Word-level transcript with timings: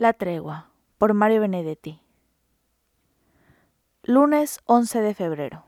La 0.00 0.14
tregua, 0.14 0.70
por 0.96 1.12
Mario 1.12 1.42
Benedetti. 1.42 2.00
Lunes 4.02 4.60
11 4.64 5.02
de 5.02 5.12
febrero. 5.12 5.64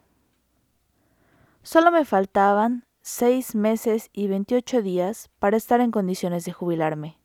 Solo 1.62 1.90
me 1.90 2.06
faltaban 2.06 2.86
seis 3.02 3.54
meses 3.54 4.08
y 4.10 4.28
28 4.28 4.80
días 4.80 5.28
para 5.38 5.58
estar 5.58 5.82
en 5.82 5.90
condiciones 5.90 6.46
de 6.46 6.54
jubilarme. 6.54 7.18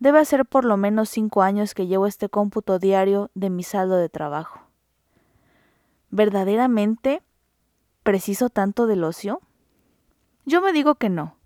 Debe 0.00 0.24
ser 0.24 0.44
por 0.46 0.64
lo 0.64 0.76
menos 0.76 1.10
cinco 1.10 1.42
años 1.42 1.74
que 1.74 1.86
llevo 1.86 2.08
este 2.08 2.28
cómputo 2.28 2.80
diario 2.80 3.30
de 3.34 3.50
mi 3.50 3.62
saldo 3.62 3.96
de 3.96 4.08
trabajo. 4.08 4.62
¿Verdaderamente 6.10 7.22
preciso 8.02 8.50
tanto 8.50 8.88
del 8.88 9.04
ocio? 9.04 9.42
Yo 10.44 10.60
me 10.60 10.72
digo 10.72 10.96
que 10.96 11.08
no, 11.08 11.36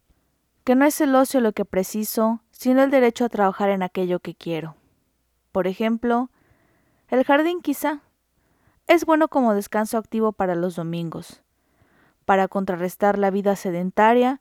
que 0.65 0.75
no 0.75 0.87
es 0.87 1.03
el 1.03 1.15
ocio 1.15 1.43
lo 1.43 1.53
que 1.53 1.67
preciso, 1.67 2.41
sino 2.59 2.83
el 2.83 2.91
derecho 2.91 3.25
a 3.25 3.29
trabajar 3.29 3.71
en 3.71 3.85
aquello 3.85 4.19
que 4.19 4.35
quiero. 4.35 4.75
Por 5.53 5.69
ejemplo, 5.69 6.29
el 7.07 7.23
jardín 7.23 7.61
quizá 7.63 8.01
es 8.89 9.05
bueno 9.05 9.29
como 9.29 9.55
descanso 9.55 9.97
activo 9.97 10.33
para 10.33 10.57
los 10.57 10.75
domingos, 10.75 11.41
para 12.25 12.49
contrarrestar 12.49 13.17
la 13.17 13.31
vida 13.31 13.55
sedentaria 13.55 14.41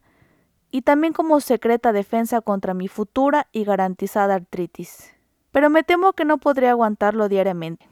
y 0.71 0.81
también 0.81 1.13
como 1.13 1.39
secreta 1.41 1.93
defensa 1.93 2.41
contra 2.41 2.73
mi 2.73 2.87
futura 2.87 3.49
y 3.51 3.65
garantizada 3.65 4.33
artritis. 4.33 5.13
Pero 5.51 5.69
me 5.69 5.83
temo 5.83 6.13
que 6.13 6.25
no 6.25 6.39
podré 6.39 6.69
aguantarlo 6.69 7.29
diariamente. 7.29 7.87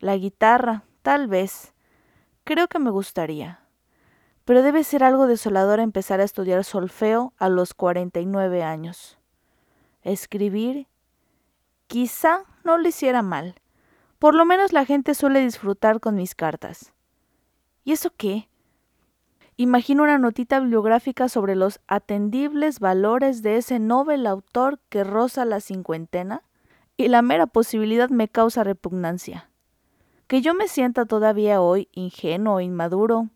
La 0.00 0.16
guitarra, 0.16 0.82
tal 1.02 1.28
vez. 1.28 1.74
Creo 2.42 2.66
que 2.66 2.80
me 2.80 2.90
gustaría. 2.90 3.60
Pero 4.44 4.62
debe 4.62 4.82
ser 4.82 5.04
algo 5.04 5.28
desolador 5.28 5.78
empezar 5.78 6.18
a 6.18 6.24
estudiar 6.24 6.64
solfeo 6.64 7.34
a 7.38 7.48
los 7.48 7.72
49 7.72 8.64
años. 8.64 9.16
Escribir, 10.04 10.86
quizá 11.88 12.44
no 12.62 12.78
le 12.78 12.90
hiciera 12.90 13.22
mal. 13.22 13.56
Por 14.18 14.34
lo 14.34 14.44
menos 14.44 14.72
la 14.72 14.84
gente 14.84 15.14
suele 15.14 15.40
disfrutar 15.40 15.98
con 15.98 16.14
mis 16.14 16.34
cartas. 16.34 16.92
¿Y 17.84 17.92
eso 17.92 18.10
qué? 18.16 18.48
Imagino 19.56 20.02
una 20.02 20.18
notita 20.18 20.60
bibliográfica 20.60 21.28
sobre 21.28 21.56
los 21.56 21.80
atendibles 21.86 22.80
valores 22.80 23.42
de 23.42 23.56
ese 23.56 23.78
novel 23.78 24.26
autor 24.26 24.78
que 24.88 25.04
roza 25.04 25.44
la 25.44 25.60
cincuentena 25.60 26.42
y 26.96 27.08
la 27.08 27.22
mera 27.22 27.46
posibilidad 27.46 28.10
me 28.10 28.28
causa 28.28 28.64
repugnancia. 28.64 29.48
Que 30.26 30.42
yo 30.42 30.54
me 30.54 30.68
sienta 30.68 31.06
todavía 31.06 31.60
hoy 31.60 31.88
ingenuo 31.92 32.60
e 32.60 32.64
inmaduro, 32.64 33.28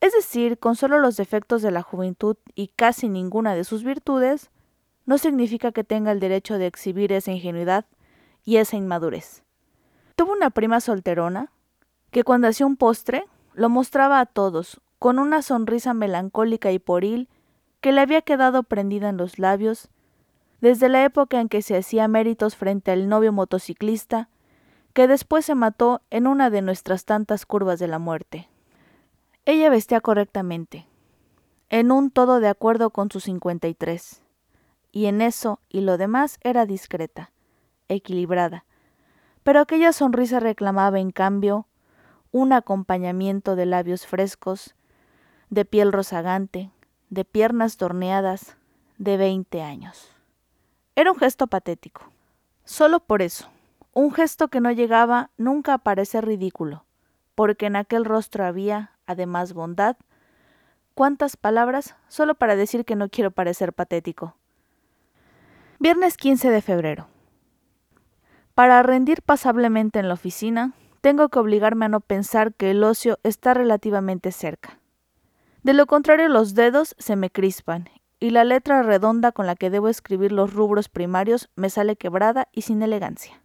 es 0.00 0.12
decir, 0.12 0.58
con 0.58 0.76
solo 0.76 0.98
los 0.98 1.16
defectos 1.16 1.60
de 1.62 1.70
la 1.70 1.82
juventud 1.82 2.36
y 2.54 2.68
casi 2.68 3.08
ninguna 3.08 3.54
de 3.54 3.64
sus 3.64 3.84
virtudes, 3.84 4.50
no 5.10 5.18
significa 5.18 5.72
que 5.72 5.82
tenga 5.82 6.12
el 6.12 6.20
derecho 6.20 6.56
de 6.56 6.68
exhibir 6.68 7.10
esa 7.10 7.32
ingenuidad 7.32 7.84
y 8.44 8.58
esa 8.58 8.76
inmadurez. 8.76 9.42
Tuvo 10.14 10.32
una 10.32 10.50
prima 10.50 10.78
solterona 10.78 11.50
que 12.12 12.22
cuando 12.22 12.46
hacía 12.46 12.64
un 12.64 12.76
postre 12.76 13.24
lo 13.52 13.68
mostraba 13.68 14.20
a 14.20 14.26
todos 14.26 14.80
con 15.00 15.18
una 15.18 15.42
sonrisa 15.42 15.94
melancólica 15.94 16.70
y 16.70 16.78
poril 16.78 17.28
que 17.80 17.90
le 17.90 18.02
había 18.02 18.22
quedado 18.22 18.62
prendida 18.62 19.08
en 19.08 19.16
los 19.16 19.40
labios 19.40 19.88
desde 20.60 20.88
la 20.88 21.02
época 21.02 21.40
en 21.40 21.48
que 21.48 21.60
se 21.60 21.76
hacía 21.76 22.06
méritos 22.06 22.54
frente 22.54 22.92
al 22.92 23.08
novio 23.08 23.32
motociclista, 23.32 24.28
que 24.92 25.08
después 25.08 25.44
se 25.44 25.56
mató 25.56 26.02
en 26.10 26.28
una 26.28 26.50
de 26.50 26.62
nuestras 26.62 27.04
tantas 27.04 27.46
curvas 27.46 27.80
de 27.80 27.88
la 27.88 27.98
muerte. 27.98 28.48
Ella 29.44 29.70
vestía 29.70 30.00
correctamente, 30.00 30.86
en 31.68 31.90
un 31.90 32.12
todo 32.12 32.38
de 32.38 32.46
acuerdo 32.46 32.90
con 32.90 33.10
sus 33.10 33.24
53, 33.24 34.22
y 34.92 35.06
en 35.06 35.20
eso 35.20 35.60
y 35.68 35.80
lo 35.80 35.98
demás 35.98 36.38
era 36.42 36.66
discreta, 36.66 37.32
equilibrada, 37.88 38.64
pero 39.42 39.60
aquella 39.60 39.92
sonrisa 39.92 40.40
reclamaba 40.40 41.00
en 41.00 41.10
cambio 41.10 41.66
un 42.32 42.52
acompañamiento 42.52 43.56
de 43.56 43.66
labios 43.66 44.06
frescos, 44.06 44.74
de 45.48 45.64
piel 45.64 45.92
rozagante, 45.92 46.70
de 47.08 47.24
piernas 47.24 47.76
torneadas, 47.76 48.56
de 48.98 49.16
veinte 49.16 49.62
años. 49.62 50.14
Era 50.94 51.10
un 51.10 51.18
gesto 51.18 51.46
patético. 51.46 52.02
Solo 52.64 53.00
por 53.00 53.22
eso, 53.22 53.48
un 53.92 54.12
gesto 54.12 54.48
que 54.48 54.60
no 54.60 54.70
llegaba 54.70 55.30
nunca 55.36 55.74
a 55.74 55.78
parecer 55.78 56.26
ridículo, 56.26 56.84
porque 57.34 57.66
en 57.66 57.76
aquel 57.76 58.04
rostro 58.04 58.44
había, 58.44 58.92
además, 59.06 59.52
bondad. 59.52 59.96
¿Cuántas 60.94 61.36
palabras 61.36 61.96
solo 62.08 62.34
para 62.34 62.54
decir 62.54 62.84
que 62.84 62.94
no 62.94 63.08
quiero 63.08 63.30
parecer 63.30 63.72
patético? 63.72 64.36
Viernes 65.82 66.18
15 66.18 66.50
de 66.50 66.60
febrero. 66.60 67.08
Para 68.54 68.82
rendir 68.82 69.22
pasablemente 69.22 69.98
en 69.98 70.08
la 70.08 70.14
oficina, 70.14 70.74
tengo 71.00 71.30
que 71.30 71.38
obligarme 71.38 71.86
a 71.86 71.88
no 71.88 72.00
pensar 72.00 72.52
que 72.52 72.70
el 72.70 72.84
ocio 72.84 73.18
está 73.22 73.54
relativamente 73.54 74.30
cerca. 74.30 74.78
De 75.62 75.72
lo 75.72 75.86
contrario, 75.86 76.28
los 76.28 76.54
dedos 76.54 76.94
se 76.98 77.16
me 77.16 77.30
crispan 77.30 77.88
y 78.18 78.28
la 78.28 78.44
letra 78.44 78.82
redonda 78.82 79.32
con 79.32 79.46
la 79.46 79.56
que 79.56 79.70
debo 79.70 79.88
escribir 79.88 80.32
los 80.32 80.52
rubros 80.52 80.90
primarios 80.90 81.48
me 81.56 81.70
sale 81.70 81.96
quebrada 81.96 82.48
y 82.52 82.60
sin 82.60 82.82
elegancia. 82.82 83.40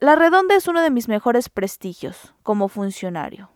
La 0.00 0.16
redonda 0.16 0.56
es 0.56 0.66
uno 0.66 0.82
de 0.82 0.90
mis 0.90 1.06
mejores 1.06 1.48
prestigios 1.48 2.34
como 2.42 2.66
funcionario. 2.66 3.50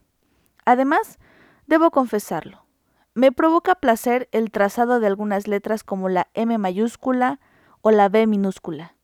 Además, 0.65 1.19
debo 1.67 1.91
confesarlo, 1.91 2.67
me 3.15 3.33
provoca 3.33 3.75
placer 3.75 4.29
el 4.31 4.53
trazado 4.53 5.01
de 5.01 5.09
algunas 5.09 5.49
letras 5.49 5.83
como 5.83 6.09
la 6.09 6.29
M 6.35 6.57
mayúscula 6.57 7.41
o 7.83 7.91
la 7.91 8.09
B 8.09 8.27
minúscula, 8.27 8.95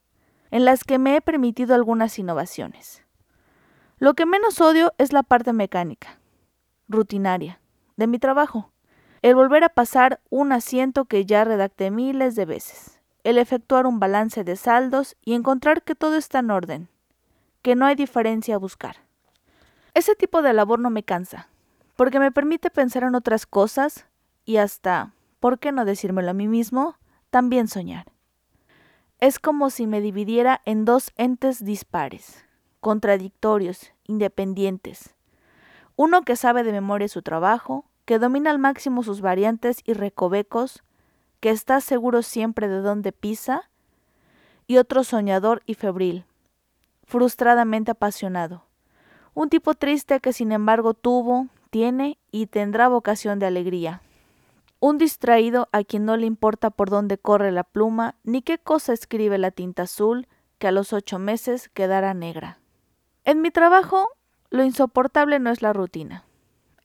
en 0.50 0.64
las 0.64 0.82
que 0.82 0.98
me 0.98 1.14
he 1.14 1.20
permitido 1.20 1.74
algunas 1.74 2.18
innovaciones. 2.18 3.04
Lo 3.98 4.14
que 4.14 4.26
menos 4.26 4.60
odio 4.60 4.94
es 4.98 5.12
la 5.12 5.22
parte 5.22 5.52
mecánica, 5.52 6.18
rutinaria, 6.88 7.60
de 7.96 8.06
mi 8.06 8.18
trabajo 8.18 8.72
el 9.22 9.34
volver 9.34 9.64
a 9.64 9.68
pasar 9.68 10.20
un 10.30 10.52
asiento 10.52 11.04
que 11.06 11.24
ya 11.26 11.44
redacté 11.44 11.90
miles 11.90 12.36
de 12.36 12.44
veces, 12.44 13.00
el 13.24 13.38
efectuar 13.38 13.86
un 13.86 13.98
balance 13.98 14.44
de 14.44 14.56
saldos 14.56 15.16
y 15.24 15.34
encontrar 15.34 15.82
que 15.82 15.94
todo 15.94 16.16
está 16.16 16.38
en 16.38 16.50
orden, 16.50 16.88
que 17.62 17.74
no 17.74 17.86
hay 17.86 17.94
diferencia 17.96 18.54
a 18.54 18.58
buscar. 18.58 18.96
Ese 19.94 20.14
tipo 20.14 20.42
de 20.42 20.52
labor 20.52 20.78
no 20.78 20.90
me 20.90 21.02
cansa, 21.02 21.48
porque 21.96 22.20
me 22.20 22.30
permite 22.30 22.70
pensar 22.70 23.02
en 23.02 23.16
otras 23.16 23.46
cosas 23.46 24.06
y 24.44 24.58
hasta, 24.58 25.12
¿por 25.40 25.58
qué 25.58 25.72
no 25.72 25.84
decírmelo 25.84 26.30
a 26.30 26.34
mí 26.34 26.46
mismo?, 26.46 26.96
también 27.30 27.68
soñar. 27.68 28.06
Es 29.20 29.40
como 29.40 29.70
si 29.70 29.88
me 29.88 30.00
dividiera 30.00 30.62
en 30.64 30.84
dos 30.84 31.10
entes 31.16 31.64
dispares, 31.64 32.44
contradictorios, 32.78 33.92
independientes. 34.04 35.16
Uno 35.96 36.22
que 36.22 36.36
sabe 36.36 36.62
de 36.62 36.70
memoria 36.70 37.08
su 37.08 37.22
trabajo 37.22 37.84
que 38.04 38.20
domina 38.20 38.50
al 38.50 38.60
máximo 38.60 39.02
sus 39.02 39.20
variantes 39.20 39.80
y 39.84 39.92
recovecos, 39.92 40.84
que 41.40 41.50
está 41.50 41.80
seguro 41.80 42.22
siempre 42.22 42.68
de 42.68 42.80
dónde 42.80 43.10
pisa, 43.10 43.68
y 44.68 44.76
otro 44.76 45.02
soñador 45.02 45.62
y 45.66 45.74
febril, 45.74 46.24
frustradamente 47.04 47.90
apasionado, 47.90 48.62
un 49.34 49.48
tipo 49.50 49.74
triste 49.74 50.20
que 50.20 50.32
sin 50.32 50.52
embargo 50.52 50.94
tuvo, 50.94 51.48
tiene 51.70 52.18
y 52.30 52.46
tendrá 52.46 52.86
vocación 52.86 53.40
de 53.40 53.46
alegría, 53.46 54.00
un 54.80 54.98
distraído 54.98 55.68
a 55.72 55.84
quien 55.84 56.04
no 56.04 56.16
le 56.16 56.26
importa 56.26 56.70
por 56.70 56.90
dónde 56.90 57.18
corre 57.18 57.52
la 57.52 57.64
pluma 57.64 58.16
ni 58.24 58.42
qué 58.42 58.58
cosa 58.58 58.92
escribe 58.92 59.38
la 59.38 59.50
tinta 59.50 59.82
azul 59.82 60.28
que 60.58 60.68
a 60.68 60.72
los 60.72 60.92
ocho 60.92 61.18
meses 61.18 61.68
quedará 61.68 62.14
negra. 62.14 62.60
En 63.24 63.42
mi 63.42 63.50
trabajo, 63.50 64.08
lo 64.50 64.64
insoportable 64.64 65.38
no 65.38 65.50
es 65.50 65.62
la 65.62 65.72
rutina 65.72 66.24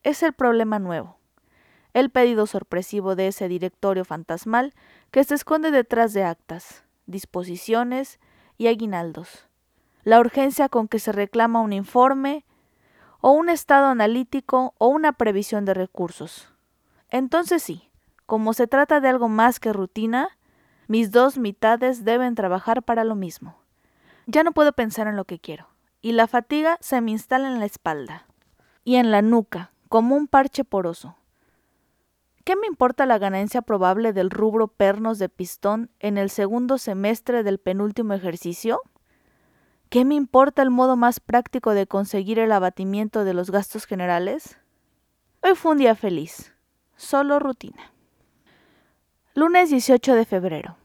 es 0.03 0.21
el 0.21 0.33
problema 0.33 0.79
nuevo. 0.79 1.17
El 1.93 2.09
pedido 2.09 2.45
sorpresivo 2.45 3.15
de 3.15 3.27
ese 3.27 3.47
directorio 3.47 4.05
fantasmal 4.05 4.73
que 5.11 5.23
se 5.23 5.35
esconde 5.35 5.71
detrás 5.71 6.13
de 6.13 6.23
actas, 6.23 6.83
disposiciones 7.05 8.19
y 8.57 8.67
aguinaldos. 8.67 9.47
La 10.03 10.19
urgencia 10.19 10.69
con 10.69 10.87
que 10.87 10.99
se 10.99 11.11
reclama 11.11 11.61
un 11.61 11.71
informe 11.71 12.45
o 13.21 13.31
un 13.31 13.49
estado 13.49 13.87
analítico 13.87 14.73
o 14.77 14.87
una 14.87 15.13
previsión 15.13 15.65
de 15.65 15.73
recursos. 15.73 16.52
Entonces 17.13 17.61
sí, 17.61 17.91
como 18.25 18.53
se 18.53 18.65
trata 18.65 18.99
de 18.99 19.07
algo 19.07 19.29
más 19.29 19.59
que 19.59 19.71
rutina, 19.71 20.29
mis 20.87 21.11
dos 21.11 21.37
mitades 21.37 22.03
deben 22.03 22.33
trabajar 22.33 22.81
para 22.81 23.03
lo 23.03 23.13
mismo. 23.13 23.55
Ya 24.25 24.43
no 24.43 24.51
puedo 24.51 24.73
pensar 24.73 25.05
en 25.05 25.15
lo 25.15 25.23
que 25.23 25.37
quiero, 25.37 25.67
y 26.01 26.13
la 26.13 26.25
fatiga 26.25 26.79
se 26.81 27.01
me 27.01 27.11
instala 27.11 27.49
en 27.49 27.59
la 27.59 27.65
espalda 27.65 28.25
y 28.83 28.95
en 28.95 29.11
la 29.11 29.21
nuca, 29.21 29.73
como 29.89 30.15
un 30.15 30.25
parche 30.25 30.63
poroso. 30.63 31.15
¿Qué 32.45 32.55
me 32.55 32.65
importa 32.65 33.05
la 33.05 33.19
ganancia 33.19 33.61
probable 33.61 34.11
del 34.11 34.31
rubro 34.31 34.67
pernos 34.67 35.19
de 35.19 35.29
pistón 35.29 35.91
en 35.99 36.17
el 36.17 36.31
segundo 36.31 36.79
semestre 36.79 37.43
del 37.43 37.59
penúltimo 37.59 38.15
ejercicio? 38.15 38.81
¿Qué 39.89 40.03
me 40.03 40.15
importa 40.15 40.63
el 40.63 40.71
modo 40.71 40.95
más 40.95 41.19
práctico 41.19 41.75
de 41.75 41.85
conseguir 41.85 42.39
el 42.39 42.51
abatimiento 42.51 43.23
de 43.23 43.35
los 43.35 43.51
gastos 43.51 43.85
generales? 43.85 44.57
Hoy 45.43 45.53
fue 45.53 45.73
un 45.73 45.77
día 45.77 45.93
feliz, 45.93 46.52
solo 47.03 47.39
rutina. 47.39 47.91
Lunes 49.35 49.69
18 49.69 50.15
de 50.15 50.25
febrero. 50.25 50.77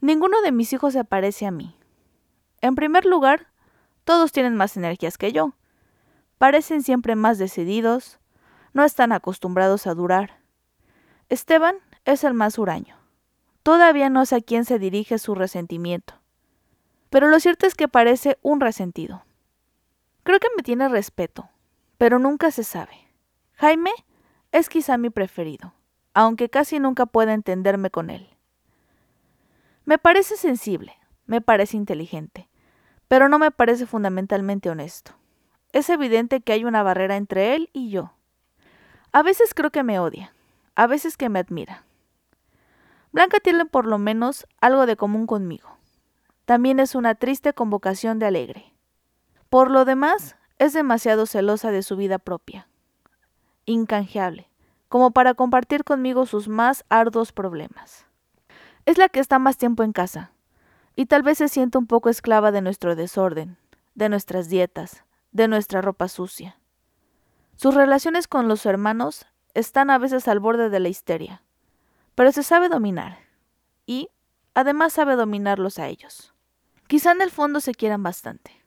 Ninguno 0.00 0.42
de 0.42 0.52
mis 0.52 0.72
hijos 0.72 0.92
se 0.92 1.04
parece 1.04 1.46
a 1.46 1.50
mí. 1.50 1.76
En 2.60 2.74
primer 2.74 3.04
lugar, 3.06 3.46
todos 4.04 4.32
tienen 4.32 4.56
más 4.56 4.76
energías 4.76 5.16
que 5.16 5.32
yo. 5.32 5.54
Parecen 6.38 6.82
siempre 6.82 7.14
más 7.14 7.38
decididos, 7.38 8.18
no 8.72 8.84
están 8.84 9.12
acostumbrados 9.12 9.86
a 9.86 9.94
durar. 9.94 10.40
Esteban 11.28 11.76
es 12.04 12.24
el 12.24 12.34
más 12.34 12.58
huraño. 12.58 12.96
Todavía 13.62 14.10
no 14.10 14.26
sé 14.26 14.36
a 14.36 14.40
quién 14.40 14.64
se 14.64 14.78
dirige 14.78 15.18
su 15.18 15.34
resentimiento. 15.34 16.14
Pero 17.10 17.28
lo 17.28 17.38
cierto 17.38 17.66
es 17.66 17.74
que 17.74 17.88
parece 17.88 18.38
un 18.42 18.60
resentido. 18.60 19.24
Creo 20.24 20.40
que 20.40 20.48
me 20.56 20.62
tiene 20.62 20.88
respeto, 20.88 21.50
pero 21.98 22.18
nunca 22.18 22.50
se 22.50 22.64
sabe. 22.64 23.08
Jaime 23.54 23.92
es 24.52 24.68
quizá 24.68 24.98
mi 24.98 25.10
preferido, 25.10 25.74
aunque 26.14 26.48
casi 26.48 26.78
nunca 26.78 27.06
pueda 27.06 27.32
entenderme 27.32 27.90
con 27.90 28.10
él. 28.10 28.28
Me 29.84 29.98
parece 29.98 30.36
sensible, 30.36 30.94
me 31.26 31.40
parece 31.40 31.76
inteligente, 31.76 32.48
pero 33.08 33.28
no 33.28 33.38
me 33.38 33.50
parece 33.50 33.86
fundamentalmente 33.86 34.70
honesto. 34.70 35.12
Es 35.72 35.88
evidente 35.88 36.42
que 36.42 36.52
hay 36.52 36.64
una 36.64 36.82
barrera 36.82 37.16
entre 37.16 37.54
él 37.54 37.70
y 37.72 37.90
yo. 37.90 38.12
A 39.10 39.22
veces 39.22 39.54
creo 39.54 39.70
que 39.70 39.82
me 39.82 39.98
odia, 39.98 40.34
a 40.74 40.86
veces 40.86 41.16
que 41.16 41.28
me 41.28 41.38
admira. 41.38 41.84
Blanca 43.10 43.40
tiene 43.40 43.64
por 43.64 43.86
lo 43.86 43.98
menos 43.98 44.46
algo 44.60 44.86
de 44.86 44.96
común 44.96 45.26
conmigo. 45.26 45.76
También 46.44 46.78
es 46.80 46.94
una 46.94 47.14
triste 47.14 47.52
convocación 47.54 48.18
de 48.18 48.26
alegre. 48.26 48.74
Por 49.48 49.70
lo 49.70 49.84
demás, 49.84 50.36
es 50.58 50.72
demasiado 50.72 51.26
celosa 51.26 51.70
de 51.70 51.82
su 51.82 51.96
vida 51.96 52.18
propia. 52.18 52.68
Incanjeable, 53.64 54.50
como 54.88 55.12
para 55.12 55.34
compartir 55.34 55.84
conmigo 55.84 56.26
sus 56.26 56.48
más 56.48 56.84
arduos 56.88 57.32
problemas. 57.32 58.06
Es 58.84 58.98
la 58.98 59.08
que 59.08 59.20
está 59.20 59.38
más 59.38 59.56
tiempo 59.56 59.82
en 59.82 59.92
casa, 59.92 60.32
y 60.96 61.06
tal 61.06 61.22
vez 61.22 61.38
se 61.38 61.48
sienta 61.48 61.78
un 61.78 61.86
poco 61.86 62.08
esclava 62.08 62.50
de 62.50 62.60
nuestro 62.60 62.96
desorden, 62.96 63.56
de 63.94 64.08
nuestras 64.08 64.48
dietas, 64.48 65.04
de 65.30 65.48
nuestra 65.48 65.80
ropa 65.80 66.08
sucia. 66.08 66.58
Sus 67.56 67.74
relaciones 67.74 68.28
con 68.28 68.48
los 68.48 68.66
hermanos 68.66 69.26
están 69.54 69.90
a 69.90 69.98
veces 69.98 70.28
al 70.28 70.40
borde 70.40 70.68
de 70.68 70.80
la 70.80 70.88
histeria, 70.88 71.42
pero 72.14 72.32
se 72.32 72.42
sabe 72.42 72.68
dominar, 72.68 73.18
y 73.86 74.10
además 74.54 74.92
sabe 74.92 75.16
dominarlos 75.16 75.78
a 75.78 75.88
ellos. 75.88 76.34
Quizá 76.86 77.12
en 77.12 77.22
el 77.22 77.30
fondo 77.30 77.60
se 77.60 77.74
quieran 77.74 78.02
bastante, 78.02 78.62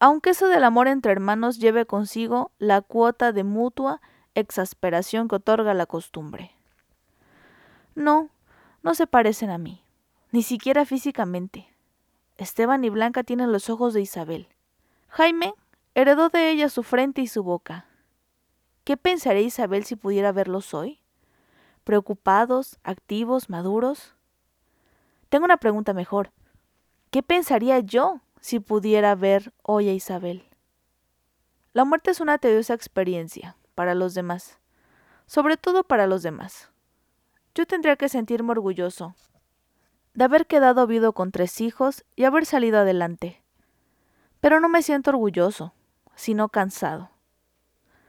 aunque 0.00 0.30
eso 0.30 0.48
del 0.48 0.64
amor 0.64 0.88
entre 0.88 1.12
hermanos 1.12 1.58
lleve 1.58 1.86
consigo 1.86 2.52
la 2.58 2.80
cuota 2.80 3.32
de 3.32 3.44
mutua 3.44 4.00
exasperación 4.38 5.28
que 5.28 5.36
otorga 5.36 5.74
la 5.74 5.86
costumbre. 5.86 6.52
No, 7.94 8.30
no 8.82 8.94
se 8.94 9.06
parecen 9.06 9.50
a 9.50 9.58
mí, 9.58 9.82
ni 10.30 10.42
siquiera 10.42 10.84
físicamente. 10.84 11.68
Esteban 12.36 12.84
y 12.84 12.90
Blanca 12.90 13.24
tienen 13.24 13.52
los 13.52 13.68
ojos 13.68 13.94
de 13.94 14.00
Isabel. 14.00 14.48
Jaime 15.08 15.54
heredó 15.94 16.28
de 16.28 16.50
ella 16.50 16.68
su 16.68 16.82
frente 16.82 17.20
y 17.20 17.26
su 17.26 17.42
boca. 17.42 17.86
¿Qué 18.84 18.96
pensaría 18.96 19.42
Isabel 19.42 19.84
si 19.84 19.96
pudiera 19.96 20.32
verlos 20.32 20.72
hoy? 20.72 21.00
¿Preocupados, 21.82 22.78
activos, 22.84 23.50
maduros? 23.50 24.14
Tengo 25.28 25.44
una 25.44 25.56
pregunta 25.56 25.92
mejor. 25.92 26.30
¿Qué 27.10 27.22
pensaría 27.22 27.80
yo 27.80 28.20
si 28.40 28.60
pudiera 28.60 29.14
ver 29.14 29.52
hoy 29.62 29.88
a 29.88 29.92
Isabel? 29.92 30.48
La 31.72 31.84
muerte 31.84 32.12
es 32.12 32.20
una 32.20 32.38
tediosa 32.38 32.74
experiencia 32.74 33.57
para 33.78 33.94
los 33.94 34.12
demás, 34.12 34.58
sobre 35.26 35.56
todo 35.56 35.84
para 35.84 36.08
los 36.08 36.24
demás. 36.24 36.68
Yo 37.54 37.64
tendría 37.64 37.94
que 37.94 38.08
sentirme 38.08 38.50
orgulloso 38.50 39.14
de 40.14 40.24
haber 40.24 40.48
quedado 40.48 40.84
viudo 40.88 41.12
con 41.12 41.30
tres 41.30 41.60
hijos 41.60 42.04
y 42.16 42.24
haber 42.24 42.44
salido 42.44 42.80
adelante. 42.80 43.40
Pero 44.40 44.58
no 44.58 44.68
me 44.68 44.82
siento 44.82 45.10
orgulloso, 45.10 45.74
sino 46.16 46.48
cansado. 46.48 47.12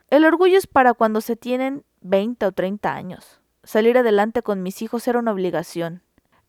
El 0.07 0.25
orgullo 0.25 0.57
es 0.57 0.65
para 0.65 0.95
cuando 0.95 1.21
se 1.21 1.35
tienen 1.35 1.85
20 2.01 2.47
o 2.47 2.51
30 2.51 2.91
años. 2.91 3.39
Salir 3.63 3.95
adelante 3.99 4.41
con 4.41 4.63
mis 4.63 4.81
hijos 4.81 5.07
era 5.07 5.19
una 5.19 5.33
obligación, 5.33 6.01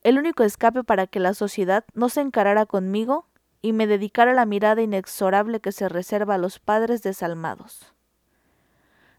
el 0.02 0.18
único 0.18 0.44
escape 0.44 0.82
para 0.82 1.06
que 1.06 1.20
la 1.20 1.34
sociedad 1.34 1.84
no 1.92 2.08
se 2.08 2.22
encarara 2.22 2.64
conmigo 2.64 3.26
y 3.60 3.74
me 3.74 3.86
dedicara 3.86 4.32
la 4.32 4.46
mirada 4.46 4.80
inexorable 4.80 5.60
que 5.60 5.72
se 5.72 5.90
reserva 5.90 6.36
a 6.36 6.38
los 6.38 6.58
padres 6.58 7.02
desalmados. 7.02 7.92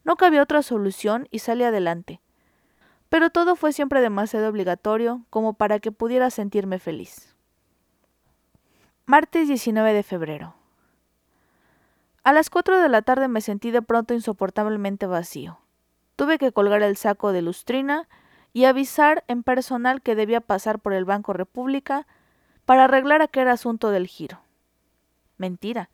No 0.03 0.15
cabía 0.15 0.41
otra 0.41 0.63
solución 0.63 1.27
y 1.31 1.39
salí 1.39 1.63
adelante, 1.63 2.21
pero 3.09 3.29
todo 3.29 3.55
fue 3.55 3.73
siempre 3.73 4.01
demasiado 4.01 4.49
obligatorio 4.49 5.25
como 5.29 5.53
para 5.53 5.79
que 5.79 5.91
pudiera 5.91 6.29
sentirme 6.29 6.79
feliz. 6.79 7.35
Martes 9.05 9.47
19 9.47 9.93
de 9.93 10.03
febrero. 10.03 10.55
A 12.23 12.33
las 12.33 12.49
cuatro 12.49 12.79
de 12.79 12.87
la 12.87 13.01
tarde 13.01 13.27
me 13.27 13.41
sentí 13.41 13.71
de 13.71 13.81
pronto 13.81 14.13
insoportablemente 14.13 15.07
vacío. 15.07 15.59
Tuve 16.15 16.37
que 16.37 16.51
colgar 16.51 16.83
el 16.83 16.95
saco 16.95 17.31
de 17.31 17.41
lustrina 17.41 18.07
y 18.53 18.65
avisar 18.65 19.23
en 19.27 19.43
personal 19.43 20.01
que 20.01 20.15
debía 20.15 20.39
pasar 20.39 20.79
por 20.79 20.93
el 20.93 21.05
Banco 21.05 21.33
República 21.33 22.07
para 22.65 22.85
arreglar 22.85 23.21
aquel 23.21 23.47
asunto 23.47 23.89
del 23.89 24.07
giro. 24.07 24.39
Mentira. 25.37 25.89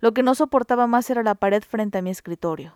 Lo 0.00 0.12
que 0.12 0.22
no 0.22 0.34
soportaba 0.34 0.86
más 0.86 1.10
era 1.10 1.22
la 1.22 1.34
pared 1.34 1.62
frente 1.62 1.98
a 1.98 2.02
mi 2.02 2.10
escritorio. 2.10 2.74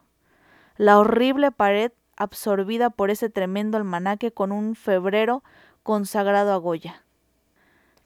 La 0.81 0.99
horrible 0.99 1.53
pared 1.53 1.93
absorbida 2.17 2.89
por 2.89 3.11
ese 3.11 3.29
tremendo 3.29 3.77
almanaque 3.77 4.33
con 4.33 4.51
un 4.51 4.75
febrero 4.75 5.45
consagrado 5.83 6.55
a 6.55 6.57
Goya. 6.57 7.05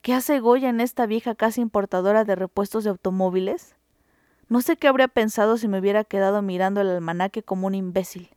¿Qué 0.03 0.13
hace 0.13 0.41
Goya 0.41 0.71
en 0.71 0.81
esta 0.81 1.07
vieja 1.07 1.37
casa 1.37 1.61
importadora 1.61 2.25
de 2.25 2.35
repuestos 2.35 2.83
de 2.83 2.91
automóviles? 2.91 3.77
No 4.49 4.61
sé 4.61 4.77
qué 4.77 4.89
habría 4.89 5.07
pensado 5.07 5.57
si 5.57 5.69
me 5.69 5.79
hubiera 5.79 6.03
quedado 6.03 6.43
mirando 6.43 6.81
el 6.81 6.89
almanaque 6.89 7.45
como 7.45 7.69
un 7.69 7.77
imbécil. 7.77 8.31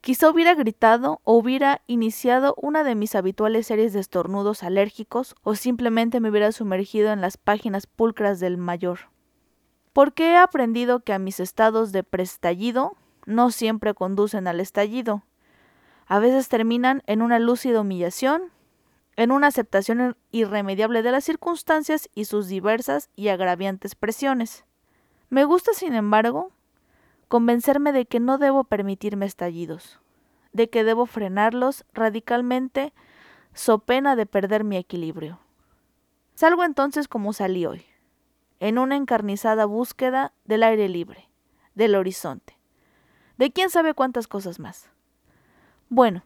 Quizá 0.00 0.30
hubiera 0.30 0.54
gritado 0.54 1.20
o 1.24 1.32
hubiera 1.32 1.82
iniciado 1.88 2.54
una 2.56 2.84
de 2.84 2.94
mis 2.94 3.16
habituales 3.16 3.66
series 3.66 3.92
de 3.92 3.98
estornudos 3.98 4.62
alérgicos 4.62 5.34
o 5.42 5.56
simplemente 5.56 6.20
me 6.20 6.30
hubiera 6.30 6.52
sumergido 6.52 7.10
en 7.10 7.20
las 7.20 7.36
páginas 7.36 7.88
pulcras 7.88 8.38
del 8.38 8.58
mayor. 8.58 9.10
Porque 9.92 10.34
he 10.34 10.36
aprendido 10.36 11.00
que 11.00 11.12
a 11.12 11.18
mis 11.18 11.40
estados 11.40 11.90
de 11.90 12.04
prestallido 12.04 12.96
no 13.30 13.50
siempre 13.50 13.94
conducen 13.94 14.46
al 14.46 14.60
estallido. 14.60 15.22
A 16.06 16.18
veces 16.18 16.48
terminan 16.48 17.02
en 17.06 17.22
una 17.22 17.38
lúcida 17.38 17.80
humillación, 17.80 18.42
en 19.16 19.32
una 19.32 19.48
aceptación 19.48 20.16
irremediable 20.30 21.02
de 21.02 21.12
las 21.12 21.24
circunstancias 21.24 22.08
y 22.14 22.24
sus 22.24 22.48
diversas 22.48 23.10
y 23.16 23.28
agraviantes 23.28 23.94
presiones. 23.94 24.64
Me 25.28 25.44
gusta, 25.44 25.72
sin 25.72 25.94
embargo, 25.94 26.50
convencerme 27.28 27.92
de 27.92 28.06
que 28.06 28.18
no 28.18 28.38
debo 28.38 28.64
permitirme 28.64 29.26
estallidos, 29.26 30.00
de 30.52 30.68
que 30.68 30.84
debo 30.84 31.06
frenarlos 31.06 31.84
radicalmente 31.94 32.92
so 33.54 33.78
pena 33.80 34.16
de 34.16 34.26
perder 34.26 34.64
mi 34.64 34.76
equilibrio. 34.76 35.38
Salgo 36.34 36.64
entonces 36.64 37.06
como 37.06 37.32
salí 37.32 37.66
hoy, 37.66 37.84
en 38.58 38.78
una 38.78 38.96
encarnizada 38.96 39.66
búsqueda 39.66 40.32
del 40.44 40.62
aire 40.62 40.88
libre, 40.88 41.28
del 41.74 41.94
horizonte, 41.94 42.58
de 43.40 43.50
quién 43.50 43.70
sabe 43.70 43.94
cuántas 43.94 44.28
cosas 44.28 44.58
más. 44.58 44.90
Bueno, 45.88 46.24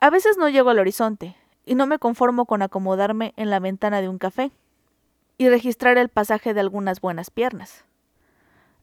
a 0.00 0.08
veces 0.08 0.38
no 0.38 0.48
llego 0.48 0.70
al 0.70 0.78
horizonte 0.78 1.36
y 1.66 1.74
no 1.74 1.86
me 1.86 1.98
conformo 1.98 2.46
con 2.46 2.62
acomodarme 2.62 3.34
en 3.36 3.50
la 3.50 3.60
ventana 3.60 4.00
de 4.00 4.08
un 4.08 4.16
café 4.16 4.50
y 5.36 5.50
registrar 5.50 5.98
el 5.98 6.08
pasaje 6.08 6.54
de 6.54 6.60
algunas 6.60 7.02
buenas 7.02 7.28
piernas. 7.28 7.84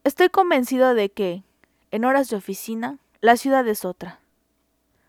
Estoy 0.03 0.29
convencido 0.29 0.94
de 0.94 1.10
que, 1.10 1.44
en 1.89 2.06
horas 2.06 2.29
de 2.29 2.36
oficina, 2.36 3.00
la 3.20 3.36
ciudad 3.36 3.68
es 3.68 3.84
otra. 3.84 4.20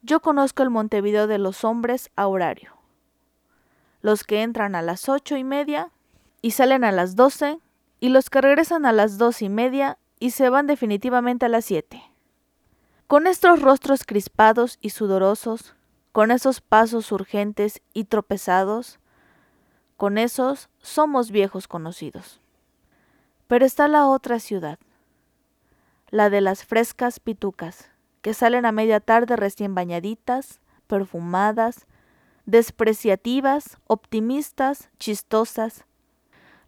Yo 0.00 0.20
conozco 0.20 0.62
el 0.62 0.70
Montevideo 0.70 1.26
de 1.26 1.36
los 1.36 1.62
hombres 1.62 2.10
a 2.16 2.26
horario. 2.26 2.72
Los 4.00 4.24
que 4.24 4.40
entran 4.40 4.74
a 4.74 4.80
las 4.80 5.10
ocho 5.10 5.36
y 5.36 5.44
media 5.44 5.90
y 6.40 6.52
salen 6.52 6.84
a 6.84 6.92
las 6.92 7.16
doce, 7.16 7.58
y 8.00 8.08
los 8.08 8.30
que 8.30 8.40
regresan 8.40 8.86
a 8.86 8.92
las 8.92 9.18
dos 9.18 9.42
y 9.42 9.50
media 9.50 9.98
y 10.18 10.30
se 10.30 10.48
van 10.48 10.66
definitivamente 10.66 11.44
a 11.44 11.50
las 11.50 11.66
siete. 11.66 12.09
Con 13.10 13.26
estos 13.26 13.60
rostros 13.60 14.04
crispados 14.04 14.78
y 14.80 14.90
sudorosos, 14.90 15.74
con 16.12 16.30
esos 16.30 16.60
pasos 16.60 17.10
urgentes 17.10 17.82
y 17.92 18.04
tropezados, 18.04 19.00
con 19.96 20.16
esos 20.16 20.70
somos 20.78 21.32
viejos 21.32 21.66
conocidos. 21.66 22.40
Pero 23.48 23.66
está 23.66 23.88
la 23.88 24.06
otra 24.06 24.38
ciudad, 24.38 24.78
la 26.10 26.30
de 26.30 26.40
las 26.40 26.64
frescas 26.64 27.18
pitucas, 27.18 27.90
que 28.22 28.32
salen 28.32 28.64
a 28.64 28.70
media 28.70 29.00
tarde 29.00 29.34
recién 29.34 29.74
bañaditas, 29.74 30.60
perfumadas, 30.86 31.88
despreciativas, 32.46 33.78
optimistas, 33.88 34.88
chistosas, 35.00 35.84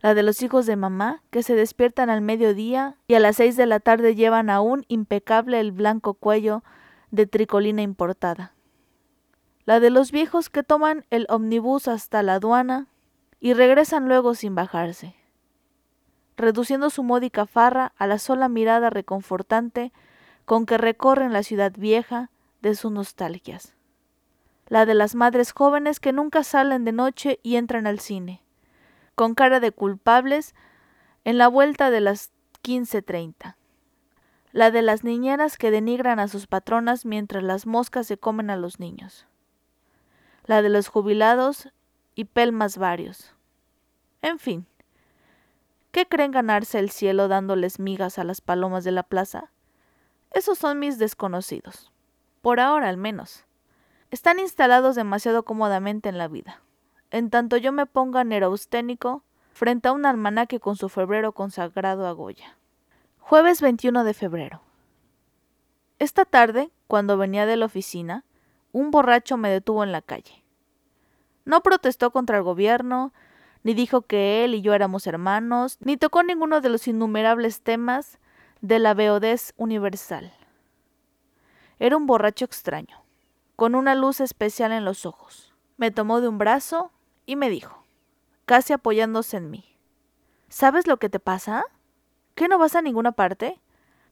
la 0.02 0.14
de 0.14 0.24
los 0.24 0.42
hijos 0.42 0.66
de 0.66 0.74
mamá, 0.74 1.22
que 1.30 1.44
se 1.44 1.54
despiertan 1.54 2.10
al 2.10 2.20
mediodía 2.20 2.96
y 3.06 3.14
a 3.14 3.20
las 3.20 3.36
seis 3.36 3.56
de 3.56 3.66
la 3.66 3.78
tarde 3.78 4.16
llevan 4.16 4.50
aún 4.50 4.84
impecable 4.88 5.60
el 5.60 5.70
blanco 5.70 6.14
cuello 6.14 6.64
de 7.12 7.28
tricolina 7.28 7.82
importada, 7.82 8.52
la 9.64 9.78
de 9.78 9.90
los 9.90 10.10
viejos 10.10 10.50
que 10.50 10.64
toman 10.64 11.06
el 11.10 11.26
omnibus 11.28 11.86
hasta 11.86 12.22
la 12.24 12.34
aduana 12.34 12.88
y 13.38 13.54
regresan 13.54 14.08
luego 14.08 14.34
sin 14.34 14.56
bajarse, 14.56 15.14
reduciendo 16.36 16.90
su 16.90 17.04
módica 17.04 17.46
farra 17.46 17.92
a 17.96 18.08
la 18.08 18.18
sola 18.18 18.48
mirada 18.48 18.90
reconfortante 18.90 19.92
con 20.44 20.66
que 20.66 20.78
recorren 20.78 21.32
la 21.32 21.44
ciudad 21.44 21.72
vieja 21.78 22.30
de 22.60 22.74
sus 22.74 22.90
nostalgias, 22.90 23.76
la 24.66 24.84
de 24.84 24.94
las 24.94 25.14
madres 25.14 25.52
jóvenes 25.52 26.00
que 26.00 26.12
nunca 26.12 26.42
salen 26.42 26.84
de 26.84 26.92
noche 26.92 27.38
y 27.44 27.54
entran 27.54 27.86
al 27.86 28.00
cine, 28.00 28.42
con 29.14 29.34
cara 29.34 29.60
de 29.60 29.72
culpables 29.72 30.54
en 31.24 31.38
la 31.38 31.48
vuelta 31.48 31.90
de 31.90 32.00
las 32.00 32.32
15.30 32.62 33.56
la 34.52 34.70
de 34.70 34.82
las 34.82 35.02
niñeras 35.02 35.56
que 35.56 35.70
denigran 35.70 36.20
a 36.20 36.28
sus 36.28 36.46
patronas 36.46 37.06
mientras 37.06 37.42
las 37.42 37.66
moscas 37.66 38.06
se 38.06 38.18
comen 38.18 38.50
a 38.50 38.56
los 38.56 38.78
niños, 38.78 39.26
la 40.44 40.60
de 40.62 40.68
los 40.68 40.88
jubilados 40.88 41.70
y 42.14 42.26
pelmas 42.26 42.76
varios. 42.76 43.34
En 44.20 44.38
fin, 44.38 44.66
¿qué 45.90 46.06
creen 46.06 46.32
ganarse 46.32 46.78
el 46.78 46.90
cielo 46.90 47.28
dándoles 47.28 47.78
migas 47.78 48.18
a 48.18 48.24
las 48.24 48.40
palomas 48.42 48.84
de 48.84 48.92
la 48.92 49.02
plaza? 49.02 49.50
Esos 50.30 50.58
son 50.58 50.78
mis 50.78 50.98
desconocidos, 50.98 51.90
por 52.42 52.60
ahora 52.60 52.88
al 52.90 52.98
menos. 52.98 53.46
Están 54.10 54.38
instalados 54.38 54.94
demasiado 54.94 55.44
cómodamente 55.44 56.10
en 56.10 56.18
la 56.18 56.28
vida. 56.28 56.60
En 57.12 57.28
tanto 57.28 57.58
yo 57.58 57.72
me 57.72 57.84
ponga 57.84 58.24
nerousténico 58.24 59.22
frente 59.52 59.88
a 59.88 59.92
un 59.92 60.06
almanaque 60.06 60.60
con 60.60 60.76
su 60.76 60.88
febrero 60.88 61.32
consagrado 61.32 62.06
a 62.06 62.12
Goya. 62.12 62.56
Jueves 63.20 63.60
21 63.60 64.02
de 64.02 64.14
febrero. 64.14 64.62
Esta 65.98 66.24
tarde, 66.24 66.70
cuando 66.86 67.18
venía 67.18 67.44
de 67.44 67.58
la 67.58 67.66
oficina, 67.66 68.24
un 68.72 68.90
borracho 68.90 69.36
me 69.36 69.50
detuvo 69.50 69.84
en 69.84 69.92
la 69.92 70.00
calle. 70.00 70.42
No 71.44 71.62
protestó 71.62 72.12
contra 72.12 72.38
el 72.38 72.44
gobierno, 72.44 73.12
ni 73.62 73.74
dijo 73.74 74.00
que 74.00 74.46
él 74.46 74.54
y 74.54 74.62
yo 74.62 74.72
éramos 74.72 75.06
hermanos, 75.06 75.76
ni 75.80 75.98
tocó 75.98 76.22
ninguno 76.22 76.62
de 76.62 76.70
los 76.70 76.88
innumerables 76.88 77.60
temas 77.60 78.18
de 78.62 78.78
la 78.78 78.94
beodez 78.94 79.52
universal. 79.58 80.32
Era 81.78 81.98
un 81.98 82.06
borracho 82.06 82.46
extraño, 82.46 83.02
con 83.54 83.74
una 83.74 83.94
luz 83.94 84.20
especial 84.20 84.72
en 84.72 84.86
los 84.86 85.04
ojos. 85.04 85.52
Me 85.76 85.90
tomó 85.90 86.22
de 86.22 86.28
un 86.28 86.38
brazo 86.38 86.90
y 87.26 87.36
me 87.36 87.50
dijo, 87.50 87.84
casi 88.44 88.72
apoyándose 88.72 89.36
en 89.36 89.50
mí, 89.50 89.72
¿Sabes 90.52 90.86
lo 90.86 90.98
que 90.98 91.08
te 91.08 91.18
pasa? 91.18 91.64
¿Qué 92.34 92.46
no 92.46 92.58
vas 92.58 92.76
a 92.76 92.82
ninguna 92.82 93.12
parte? 93.12 93.58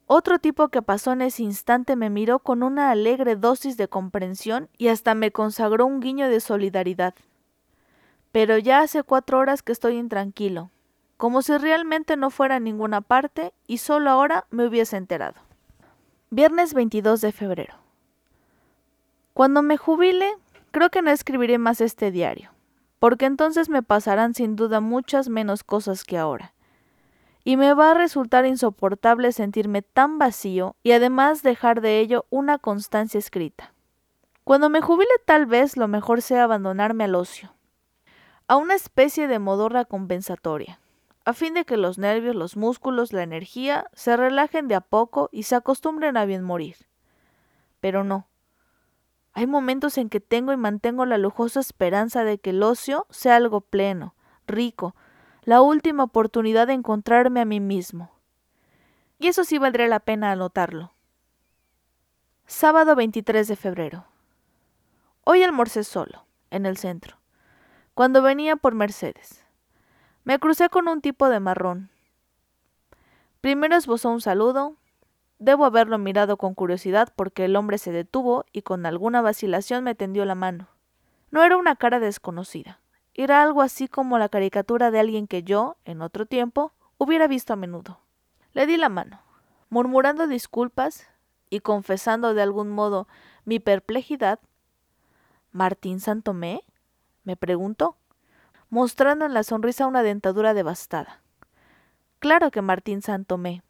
Otro 0.06 0.38
tipo 0.38 0.68
que 0.68 0.80
pasó 0.80 1.12
en 1.12 1.20
ese 1.20 1.42
instante 1.42 1.96
me 1.96 2.08
miró 2.08 2.38
con 2.38 2.62
una 2.62 2.90
alegre 2.90 3.36
dosis 3.36 3.76
de 3.76 3.88
comprensión 3.88 4.70
y 4.78 4.88
hasta 4.88 5.14
me 5.14 5.32
consagró 5.32 5.84
un 5.84 6.00
guiño 6.00 6.30
de 6.30 6.40
solidaridad. 6.40 7.14
Pero 8.32 8.56
ya 8.56 8.80
hace 8.80 9.02
cuatro 9.02 9.38
horas 9.38 9.62
que 9.62 9.72
estoy 9.72 9.98
intranquilo, 9.98 10.70
como 11.18 11.42
si 11.42 11.58
realmente 11.58 12.16
no 12.16 12.30
fuera 12.30 12.56
a 12.56 12.60
ninguna 12.60 13.02
parte 13.02 13.52
y 13.66 13.76
solo 13.76 14.08
ahora 14.08 14.46
me 14.48 14.66
hubiese 14.66 14.96
enterado. 14.96 15.38
Viernes 16.30 16.72
22 16.72 17.20
de 17.20 17.32
febrero. 17.32 17.74
Cuando 19.34 19.60
me 19.60 19.76
jubile, 19.76 20.32
creo 20.70 20.88
que 20.88 21.02
no 21.02 21.10
escribiré 21.10 21.58
más 21.58 21.82
este 21.82 22.10
diario, 22.10 22.50
porque 23.00 23.26
entonces 23.26 23.68
me 23.68 23.82
pasarán 23.82 24.34
sin 24.34 24.54
duda 24.54 24.80
muchas 24.80 25.28
menos 25.28 25.64
cosas 25.64 26.04
que 26.04 26.16
ahora 26.16 26.54
y 27.44 27.56
me 27.56 27.74
va 27.74 27.90
a 27.90 27.94
resultar 27.94 28.46
insoportable 28.46 29.32
sentirme 29.32 29.82
tan 29.82 30.18
vacío 30.18 30.76
y 30.82 30.92
además 30.92 31.42
dejar 31.42 31.80
de 31.80 32.00
ello 32.00 32.26
una 32.30 32.58
constancia 32.58 33.18
escrita. 33.18 33.72
Cuando 34.44 34.68
me 34.68 34.80
jubile 34.80 35.10
tal 35.24 35.46
vez 35.46 35.76
lo 35.76 35.88
mejor 35.88 36.22
sea 36.22 36.44
abandonarme 36.44 37.04
al 37.04 37.14
ocio, 37.14 37.54
a 38.46 38.56
una 38.56 38.74
especie 38.74 39.28
de 39.28 39.38
modorra 39.38 39.84
compensatoria, 39.84 40.80
a 41.24 41.32
fin 41.32 41.54
de 41.54 41.64
que 41.64 41.76
los 41.76 41.98
nervios, 41.98 42.34
los 42.34 42.56
músculos, 42.56 43.12
la 43.12 43.22
energía 43.22 43.86
se 43.92 44.16
relajen 44.16 44.68
de 44.68 44.74
a 44.74 44.80
poco 44.80 45.28
y 45.32 45.44
se 45.44 45.54
acostumbren 45.54 46.16
a 46.16 46.24
bien 46.24 46.42
morir. 46.42 46.76
Pero 47.80 48.04
no. 48.04 48.26
Hay 49.32 49.46
momentos 49.46 49.96
en 49.98 50.08
que 50.08 50.20
tengo 50.20 50.52
y 50.52 50.56
mantengo 50.56 51.06
la 51.06 51.18
lujosa 51.18 51.60
esperanza 51.60 52.24
de 52.24 52.38
que 52.38 52.50
el 52.50 52.62
ocio 52.62 53.06
sea 53.10 53.36
algo 53.36 53.60
pleno, 53.60 54.14
rico, 54.46 54.94
la 55.42 55.62
última 55.62 56.04
oportunidad 56.04 56.66
de 56.66 56.74
encontrarme 56.74 57.40
a 57.40 57.44
mí 57.44 57.60
mismo. 57.60 58.10
Y 59.18 59.28
eso 59.28 59.44
sí 59.44 59.58
valdría 59.58 59.86
la 59.86 60.00
pena 60.00 60.32
anotarlo. 60.32 60.92
Sábado 62.46 62.96
23 62.96 63.46
de 63.46 63.56
febrero. 63.56 64.06
Hoy 65.24 65.42
almorcé 65.42 65.84
solo, 65.84 66.24
en 66.50 66.66
el 66.66 66.76
centro, 66.76 67.18
cuando 67.94 68.22
venía 68.22 68.56
por 68.56 68.74
Mercedes. 68.74 69.44
Me 70.24 70.38
crucé 70.38 70.68
con 70.68 70.88
un 70.88 71.00
tipo 71.00 71.28
de 71.28 71.40
marrón. 71.40 71.90
Primero 73.40 73.76
esbozó 73.76 74.10
un 74.10 74.20
saludo. 74.20 74.76
Debo 75.40 75.64
haberlo 75.64 75.96
mirado 75.96 76.36
con 76.36 76.54
curiosidad 76.54 77.14
porque 77.16 77.46
el 77.46 77.56
hombre 77.56 77.78
se 77.78 77.92
detuvo 77.92 78.44
y 78.52 78.60
con 78.60 78.84
alguna 78.84 79.22
vacilación 79.22 79.82
me 79.82 79.94
tendió 79.94 80.26
la 80.26 80.34
mano. 80.34 80.68
No 81.30 81.42
era 81.42 81.56
una 81.56 81.76
cara 81.76 81.98
desconocida. 81.98 82.80
Era 83.14 83.42
algo 83.42 83.62
así 83.62 83.88
como 83.88 84.18
la 84.18 84.28
caricatura 84.28 84.90
de 84.90 85.00
alguien 85.00 85.26
que 85.26 85.42
yo, 85.42 85.78
en 85.86 86.02
otro 86.02 86.26
tiempo, 86.26 86.74
hubiera 86.98 87.26
visto 87.26 87.54
a 87.54 87.56
menudo. 87.56 88.00
Le 88.52 88.66
di 88.66 88.76
la 88.76 88.90
mano, 88.90 89.22
murmurando 89.70 90.26
disculpas 90.26 91.08
y 91.48 91.60
confesando 91.60 92.34
de 92.34 92.42
algún 92.42 92.68
modo 92.68 93.08
mi 93.46 93.60
perplejidad. 93.60 94.40
¿Martín 95.52 96.00
Santomé? 96.00 96.64
me 97.24 97.36
preguntó, 97.36 97.96
mostrando 98.68 99.24
en 99.24 99.32
la 99.32 99.42
sonrisa 99.42 99.86
una 99.86 100.02
dentadura 100.02 100.52
devastada. 100.52 101.22
Claro 102.18 102.50
que 102.50 102.60
Martín 102.60 103.00
Santomé, 103.00 103.62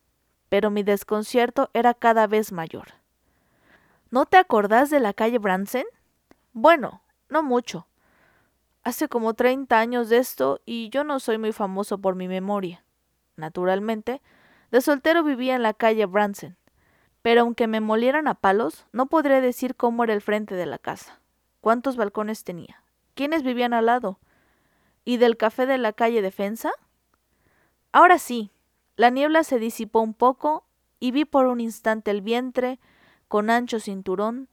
pero 0.50 0.68
mi 0.68 0.82
desconcierto 0.82 1.70
era 1.72 1.94
cada 1.94 2.26
vez 2.26 2.52
mayor. 2.52 2.88
¿No 4.10 4.26
te 4.26 4.36
acordás 4.36 4.90
de 4.90 5.00
la 5.00 5.14
calle 5.14 5.38
Bransen? 5.38 5.86
Bueno, 6.52 7.00
no 7.30 7.42
mucho, 7.42 7.86
Hace 8.82 9.08
como 9.08 9.34
30 9.34 9.78
años 9.78 10.08
de 10.08 10.16
esto 10.16 10.62
y 10.64 10.88
yo 10.88 11.04
no 11.04 11.20
soy 11.20 11.36
muy 11.36 11.52
famoso 11.52 11.98
por 11.98 12.14
mi 12.14 12.28
memoria. 12.28 12.82
Naturalmente, 13.36 14.22
de 14.70 14.80
soltero 14.80 15.22
vivía 15.22 15.54
en 15.54 15.62
la 15.62 15.74
calle 15.74 16.06
Bransen, 16.06 16.56
pero 17.20 17.42
aunque 17.42 17.66
me 17.66 17.80
molieran 17.80 18.26
a 18.26 18.34
palos, 18.34 18.86
no 18.92 19.06
podré 19.06 19.42
decir 19.42 19.76
cómo 19.76 20.04
era 20.04 20.14
el 20.14 20.22
frente 20.22 20.54
de 20.54 20.64
la 20.64 20.78
casa, 20.78 21.20
cuántos 21.60 21.96
balcones 21.96 22.42
tenía, 22.42 22.82
quiénes 23.14 23.42
vivían 23.42 23.74
al 23.74 23.86
lado, 23.86 24.18
y 25.04 25.18
del 25.18 25.36
café 25.36 25.66
de 25.66 25.76
la 25.76 25.92
calle 25.92 26.22
Defensa. 26.22 26.72
Ahora 27.92 28.18
sí, 28.18 28.50
la 29.00 29.08
niebla 29.08 29.44
se 29.44 29.58
disipó 29.58 30.00
un 30.00 30.12
poco 30.12 30.66
y 30.98 31.10
vi 31.10 31.24
por 31.24 31.46
un 31.46 31.58
instante 31.58 32.10
el 32.10 32.20
vientre, 32.20 32.78
con 33.28 33.48
ancho 33.48 33.80
cinturón, 33.80 34.50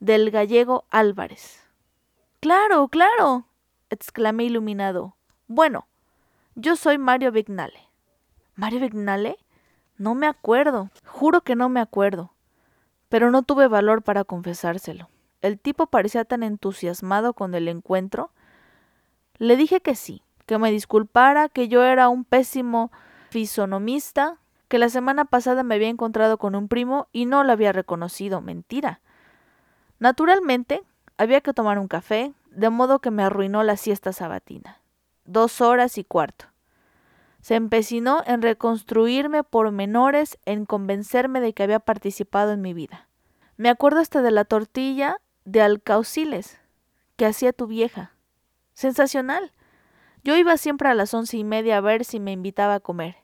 del 0.00 0.32
gallego 0.32 0.86
Álvarez 0.90 1.62
Claro, 2.40 2.88
claro, 2.88 3.46
exclamé 3.90 4.42
iluminado. 4.42 5.14
Bueno, 5.46 5.86
yo 6.56 6.74
soy 6.74 6.98
Mario 6.98 7.30
Vignale. 7.30 7.78
¿Mario 8.56 8.80
Vignale? 8.80 9.38
No 9.98 10.16
me 10.16 10.26
acuerdo, 10.26 10.90
juro 11.06 11.42
que 11.42 11.54
no 11.54 11.68
me 11.68 11.78
acuerdo. 11.78 12.32
Pero 13.08 13.30
no 13.30 13.44
tuve 13.44 13.68
valor 13.68 14.02
para 14.02 14.24
confesárselo. 14.24 15.10
El 15.42 15.60
tipo 15.60 15.86
parecía 15.86 16.24
tan 16.24 16.42
entusiasmado 16.42 17.34
con 17.34 17.54
el 17.54 17.68
encuentro. 17.68 18.32
Le 19.38 19.56
dije 19.56 19.80
que 19.80 19.94
sí, 19.94 20.24
que 20.44 20.58
me 20.58 20.72
disculpara, 20.72 21.48
que 21.48 21.68
yo 21.68 21.84
era 21.84 22.08
un 22.08 22.24
pésimo 22.24 22.90
fisonomista, 23.34 24.38
que 24.68 24.78
la 24.78 24.88
semana 24.88 25.24
pasada 25.24 25.64
me 25.64 25.74
había 25.74 25.88
encontrado 25.88 26.38
con 26.38 26.54
un 26.54 26.68
primo 26.68 27.08
y 27.10 27.26
no 27.26 27.42
lo 27.42 27.50
había 27.50 27.72
reconocido. 27.72 28.40
Mentira. 28.40 29.00
Naturalmente, 29.98 30.84
había 31.18 31.40
que 31.40 31.52
tomar 31.52 31.80
un 31.80 31.88
café, 31.88 32.32
de 32.52 32.70
modo 32.70 33.00
que 33.00 33.10
me 33.10 33.24
arruinó 33.24 33.64
la 33.64 33.76
siesta 33.76 34.12
sabatina. 34.12 34.78
Dos 35.24 35.60
horas 35.60 35.98
y 35.98 36.04
cuarto. 36.04 36.44
Se 37.40 37.56
empecinó 37.56 38.22
en 38.24 38.40
reconstruirme 38.40 39.42
por 39.42 39.72
menores, 39.72 40.38
en 40.44 40.64
convencerme 40.64 41.40
de 41.40 41.54
que 41.54 41.64
había 41.64 41.80
participado 41.80 42.52
en 42.52 42.60
mi 42.60 42.72
vida. 42.72 43.08
Me 43.56 43.68
acuerdo 43.68 43.98
hasta 43.98 44.22
de 44.22 44.30
la 44.30 44.44
tortilla 44.44 45.16
de 45.44 45.60
alcauciles 45.60 46.60
que 47.16 47.26
hacía 47.26 47.52
tu 47.52 47.66
vieja. 47.66 48.12
Sensacional. 48.74 49.50
Yo 50.22 50.36
iba 50.36 50.56
siempre 50.56 50.88
a 50.88 50.94
las 50.94 51.12
once 51.14 51.36
y 51.36 51.42
media 51.42 51.78
a 51.78 51.80
ver 51.80 52.04
si 52.04 52.20
me 52.20 52.30
invitaba 52.30 52.76
a 52.76 52.80
comer. 52.80 53.23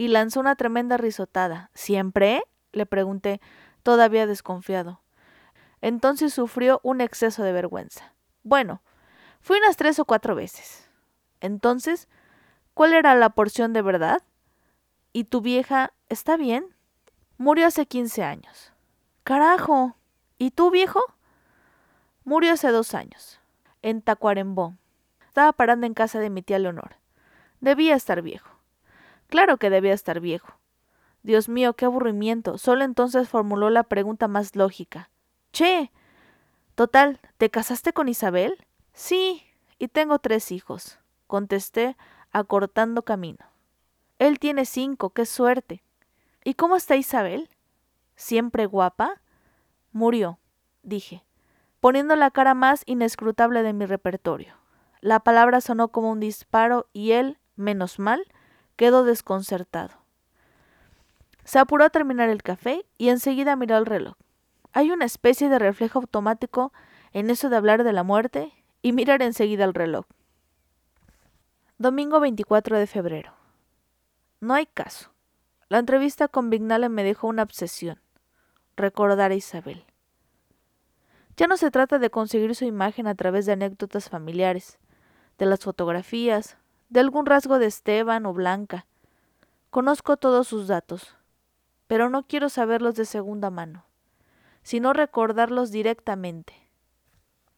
Y 0.00 0.08
lanzó 0.08 0.40
una 0.40 0.56
tremenda 0.56 0.96
risotada. 0.96 1.70
¿Siempre? 1.74 2.42
le 2.72 2.86
pregunté, 2.86 3.38
todavía 3.82 4.26
desconfiado. 4.26 5.02
Entonces 5.82 6.32
sufrió 6.32 6.80
un 6.82 7.02
exceso 7.02 7.42
de 7.42 7.52
vergüenza. 7.52 8.14
Bueno, 8.42 8.80
fui 9.42 9.58
unas 9.58 9.76
tres 9.76 9.98
o 9.98 10.06
cuatro 10.06 10.34
veces. 10.34 10.88
Entonces, 11.42 12.08
¿cuál 12.72 12.94
era 12.94 13.14
la 13.14 13.28
porción 13.28 13.74
de 13.74 13.82
verdad? 13.82 14.22
¿Y 15.12 15.24
tu 15.24 15.42
vieja 15.42 15.92
está 16.08 16.38
bien? 16.38 16.74
Murió 17.36 17.66
hace 17.66 17.84
quince 17.84 18.24
años. 18.24 18.72
Carajo. 19.22 19.96
¿Y 20.38 20.52
tú, 20.52 20.70
viejo? 20.70 21.02
Murió 22.24 22.54
hace 22.54 22.70
dos 22.70 22.94
años, 22.94 23.38
en 23.82 24.00
Tacuarembó. 24.00 24.78
Estaba 25.26 25.52
parando 25.52 25.86
en 25.86 25.92
casa 25.92 26.20
de 26.20 26.30
mi 26.30 26.40
tía 26.40 26.58
Leonor. 26.58 26.96
Debía 27.60 27.96
estar 27.96 28.22
viejo. 28.22 28.49
Claro 29.30 29.56
que 29.56 29.70
debía 29.70 29.94
estar 29.94 30.20
viejo. 30.20 30.58
Dios 31.22 31.48
mío, 31.48 31.74
qué 31.74 31.84
aburrimiento. 31.84 32.58
Solo 32.58 32.84
entonces 32.84 33.28
formuló 33.28 33.70
la 33.70 33.84
pregunta 33.84 34.28
más 34.28 34.56
lógica. 34.56 35.10
Che. 35.52 35.92
Total, 36.74 37.20
¿te 37.38 37.50
casaste 37.50 37.92
con 37.92 38.08
Isabel? 38.08 38.66
Sí, 38.92 39.42
y 39.78 39.88
tengo 39.88 40.18
tres 40.18 40.50
hijos, 40.50 40.98
contesté, 41.26 41.96
acortando 42.32 43.02
camino. 43.02 43.44
Él 44.18 44.38
tiene 44.38 44.64
cinco, 44.64 45.10
qué 45.10 45.26
suerte. 45.26 45.82
¿Y 46.42 46.54
cómo 46.54 46.76
está 46.76 46.96
Isabel? 46.96 47.48
¿Siempre 48.16 48.66
guapa? 48.66 49.20
Murió, 49.92 50.38
dije, 50.82 51.24
poniendo 51.80 52.16
la 52.16 52.30
cara 52.30 52.54
más 52.54 52.82
inescrutable 52.86 53.62
de 53.62 53.72
mi 53.72 53.86
repertorio. 53.86 54.56
La 55.00 55.20
palabra 55.20 55.60
sonó 55.60 55.88
como 55.88 56.10
un 56.10 56.20
disparo 56.20 56.88
y 56.92 57.12
él, 57.12 57.38
menos 57.56 57.98
mal, 57.98 58.24
quedó 58.80 59.04
desconcertado. 59.04 59.90
Se 61.44 61.58
apuró 61.58 61.84
a 61.84 61.90
terminar 61.90 62.30
el 62.30 62.42
café 62.42 62.86
y 62.96 63.10
enseguida 63.10 63.54
miró 63.54 63.76
el 63.76 63.84
reloj. 63.84 64.14
Hay 64.72 64.90
una 64.90 65.04
especie 65.04 65.50
de 65.50 65.58
reflejo 65.58 65.98
automático 65.98 66.72
en 67.12 67.28
eso 67.28 67.50
de 67.50 67.56
hablar 67.56 67.84
de 67.84 67.92
la 67.92 68.04
muerte 68.04 68.54
y 68.80 68.92
mirar 68.92 69.20
enseguida 69.20 69.64
el 69.64 69.74
reloj. 69.74 70.06
Domingo 71.76 72.20
24 72.20 72.78
de 72.78 72.86
febrero. 72.86 73.34
No 74.40 74.54
hay 74.54 74.64
caso. 74.64 75.10
La 75.68 75.78
entrevista 75.78 76.28
con 76.28 76.48
Vignale 76.48 76.88
me 76.88 77.04
dejó 77.04 77.26
una 77.26 77.42
obsesión. 77.42 78.00
Recordar 78.76 79.30
a 79.30 79.34
Isabel. 79.34 79.84
Ya 81.36 81.48
no 81.48 81.58
se 81.58 81.70
trata 81.70 81.98
de 81.98 82.08
conseguir 82.08 82.54
su 82.54 82.64
imagen 82.64 83.08
a 83.08 83.14
través 83.14 83.44
de 83.44 83.52
anécdotas 83.52 84.08
familiares, 84.08 84.78
de 85.36 85.44
las 85.44 85.60
fotografías, 85.60 86.56
de 86.90 87.00
algún 87.00 87.24
rasgo 87.24 87.58
de 87.58 87.66
Esteban 87.66 88.26
o 88.26 88.34
Blanca. 88.34 88.86
Conozco 89.70 90.16
todos 90.16 90.48
sus 90.48 90.66
datos, 90.66 91.16
pero 91.86 92.10
no 92.10 92.24
quiero 92.24 92.48
saberlos 92.48 92.96
de 92.96 93.04
segunda 93.04 93.48
mano, 93.50 93.84
sino 94.62 94.92
recordarlos 94.92 95.70
directamente, 95.70 96.68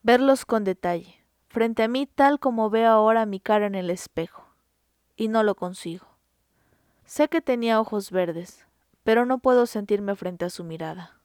verlos 0.03 0.45
con 0.45 0.65
detalle, 0.65 1.25
frente 1.49 1.83
a 1.83 1.89
mí 1.89 2.07
tal 2.07 2.39
como 2.39 2.69
veo 2.69 2.91
ahora 2.91 3.27
mi 3.27 3.41
cara 3.41 3.67
en 3.67 3.75
el 3.75 3.89
espejo, 3.89 4.47
y 5.17 5.29
no 5.29 5.43
lo 5.43 5.55
consigo. 5.55 6.07
Sé 7.07 7.29
que 7.29 7.41
tenía 7.41 7.81
ojos 7.81 8.11
verdes, 8.11 8.67
pero 9.03 9.25
no 9.25 9.39
puedo 9.39 9.67
sentirme 9.67 10.15
frente 10.15 10.45
a 10.45 10.51
su 10.51 10.63
mirada. 10.63 11.19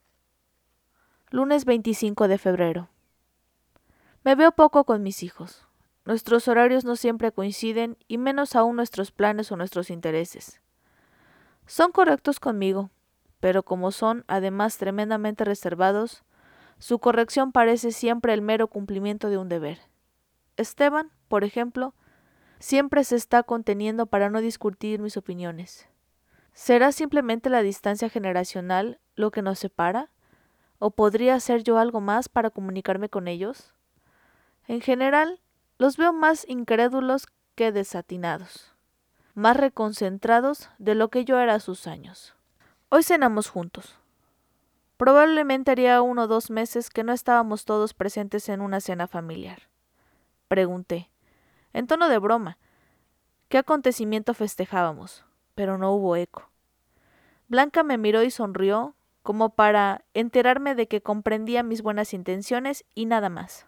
Lunes 1.30 1.66
25 1.66 2.30
de 2.30 2.38
febrero. 2.38 2.90
Me 4.24 4.36
veo 4.36 4.54
poco 4.54 4.86
con 4.86 5.04
mis 5.04 5.24
hijos. 5.24 5.67
Nuestros 6.08 6.48
horarios 6.48 6.86
no 6.86 6.96
siempre 6.96 7.34
coinciden 7.34 7.98
y 8.08 8.18
menos 8.18 8.56
aún 8.56 8.78
nuestros 8.78 9.12
planes 9.12 9.52
o 9.52 9.58
nuestros 9.58 9.90
intereses. 9.90 10.62
Son 11.66 11.92
correctos 11.92 12.40
conmigo, 12.40 12.92
pero 13.42 13.62
como 13.64 13.92
son 13.92 14.24
además 14.30 14.78
tremendamente 14.78 15.44
reservados, 15.44 16.24
su 16.80 17.00
corrección 17.00 17.52
parece 17.52 17.92
siempre 17.92 18.34
el 18.34 18.42
mero 18.42 18.70
cumplimiento 18.70 19.30
de 19.30 19.38
un 19.38 19.50
deber. 19.50 19.80
Esteban, 20.56 21.12
por 21.28 21.44
ejemplo, 21.44 21.94
siempre 22.58 23.04
se 23.04 23.18
está 23.18 23.44
conteniendo 23.44 24.06
para 24.06 24.30
no 24.30 24.40
discutir 24.40 25.02
mis 25.02 25.18
opiniones. 25.18 25.90
¿Será 26.54 26.94
simplemente 26.94 27.50
la 27.50 27.64
distancia 27.64 28.08
generacional 28.08 29.02
lo 29.16 29.30
que 29.32 29.42
nos 29.42 29.60
separa? 29.60 30.10
¿O 30.80 30.90
podría 30.90 31.36
hacer 31.36 31.64
yo 31.64 31.78
algo 31.78 32.00
más 32.00 32.30
para 32.30 32.50
comunicarme 32.50 33.10
con 33.10 33.28
ellos? 33.28 33.74
En 34.70 34.80
general, 34.80 35.42
los 35.78 35.98
veo 35.98 36.12
más 36.12 36.46
incrédulos 36.48 37.28
que 37.56 37.72
desatinados, 37.72 38.74
más 39.36 39.56
reconcentrados 39.58 40.70
de 40.80 40.96
lo 40.96 41.10
que 41.10 41.24
yo 41.24 41.40
era 41.40 41.56
a 41.56 41.60
sus 41.60 41.88
años. 41.88 42.36
Hoy 42.90 43.04
cenamos 43.04 43.50
juntos. 43.50 44.00
Probablemente 44.98 45.72
haría 45.72 46.02
uno 46.02 46.24
o 46.24 46.28
dos 46.28 46.50
meses 46.50 46.90
que 46.90 47.04
no 47.04 47.14
estábamos 47.14 47.66
todos 47.66 47.94
presentes 47.94 48.50
en 48.50 48.62
una 48.62 48.82
cena 48.82 49.08
familiar. 49.08 49.70
Pregunté, 50.48 51.12
en 51.74 51.86
tono 51.86 52.10
de 52.10 52.18
broma, 52.18 52.58
qué 53.50 53.60
acontecimiento 53.60 54.34
festejábamos, 54.34 55.26
pero 55.54 55.78
no 55.78 55.94
hubo 55.94 56.16
eco. 56.16 56.50
Blanca 57.48 57.84
me 57.84 57.98
miró 57.98 58.24
y 58.24 58.32
sonrió, 58.32 58.96
como 59.22 59.56
para 59.56 60.06
enterarme 60.14 60.74
de 60.74 60.88
que 60.88 61.02
comprendía 61.02 61.62
mis 61.62 61.82
buenas 61.82 62.14
intenciones 62.14 62.86
y 62.96 63.06
nada 63.06 63.30
más. 63.30 63.68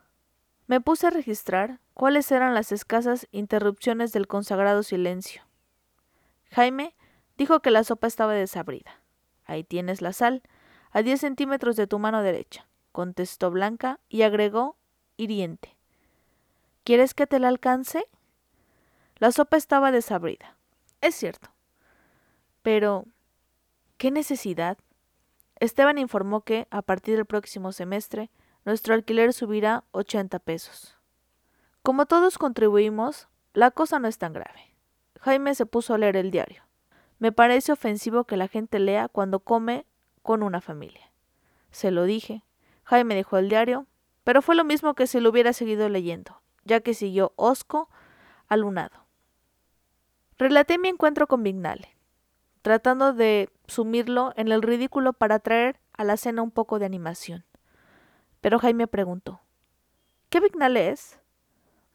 Me 0.70 0.82
puse 0.82 1.08
a 1.08 1.10
registrar 1.10 1.80
cuáles 1.96 2.32
eran 2.32 2.54
las 2.54 2.72
escasas 2.72 3.28
interrupciones 3.32 4.12
del 4.12 4.28
consagrado 4.28 4.84
silencio. 4.84 5.42
Jaime 6.52 6.96
dijo 7.40 7.60
que 7.62 7.72
la 7.72 7.84
sopa 7.84 8.06
estaba 8.06 8.36
desabrida. 8.36 9.02
Ahí 9.46 9.64
tienes 9.64 10.04
la 10.04 10.14
sal, 10.14 10.44
a 10.92 11.02
diez 11.02 11.22
centímetros 11.22 11.76
de 11.76 11.88
tu 11.88 11.98
mano 11.98 12.22
derecha, 12.22 12.68
contestó 12.92 13.50
Blanca 13.50 14.00
y 14.10 14.22
agregó, 14.22 14.78
hiriente. 15.18 15.76
¿Quieres 16.84 17.16
que 17.16 17.26
te 17.26 17.40
la 17.40 17.48
alcance? 17.48 18.06
La 19.18 19.32
sopa 19.32 19.58
estaba 19.58 19.92
desabrida. 19.92 20.56
Es 21.02 21.16
cierto. 21.16 21.50
Pero, 22.62 23.06
¿qué 23.98 24.12
necesidad? 24.12 24.78
Esteban 25.60 25.98
informó 25.98 26.42
que, 26.42 26.68
a 26.70 26.84
partir 26.84 27.16
del 27.16 27.26
próximo 27.26 27.72
semestre, 27.72 28.30
nuestro 28.70 28.94
alquiler 28.94 29.34
subirá 29.34 29.84
80 29.94 30.38
pesos. 30.38 30.96
Como 31.82 32.06
todos 32.06 32.38
contribuimos, 32.38 33.28
la 33.56 33.72
cosa 33.72 33.98
no 33.98 34.08
es 34.08 34.20
tan 34.20 34.32
grave. 34.32 34.76
Jaime 35.22 35.56
se 35.56 35.66
puso 35.66 35.96
a 35.96 35.98
leer 35.98 36.16
el 36.16 36.30
diario. 36.30 36.62
Me 37.18 37.32
parece 37.32 37.72
ofensivo 37.72 38.26
que 38.26 38.38
la 38.38 38.48
gente 38.48 38.78
lea 38.78 39.08
cuando 39.08 39.40
come 39.40 39.88
con 40.22 40.44
una 40.44 40.62
familia. 40.62 41.12
Se 41.72 41.90
lo 41.90 42.04
dije. 42.04 42.44
Jaime 42.84 43.16
dejó 43.16 43.40
el 43.40 43.50
diario, 43.50 43.88
pero 44.24 44.44
fue 44.44 44.54
lo 44.54 44.64
mismo 44.64 44.94
que 44.94 45.08
si 45.08 45.20
lo 45.20 45.32
hubiera 45.32 45.52
seguido 45.52 45.90
leyendo, 45.90 46.40
ya 46.64 46.82
que 46.82 46.94
siguió 46.94 47.34
hosco 47.38 47.90
alunado. 48.48 49.08
Relaté 50.38 50.78
mi 50.78 50.90
encuentro 50.90 51.26
con 51.26 51.42
Vignale, 51.42 51.96
tratando 52.62 53.14
de 53.14 53.50
sumirlo 53.66 54.32
en 54.36 54.52
el 54.52 54.62
ridículo 54.62 55.14
para 55.14 55.40
traer 55.40 55.80
a 55.94 56.04
la 56.04 56.18
cena 56.18 56.44
un 56.44 56.52
poco 56.52 56.78
de 56.78 56.86
animación. 56.86 57.49
Pero 58.42 58.60
Jaime 58.60 58.88
preguntó 58.88 59.42
¿Qué 60.30 60.40
Vignale 60.40 60.90
es? 60.90 61.20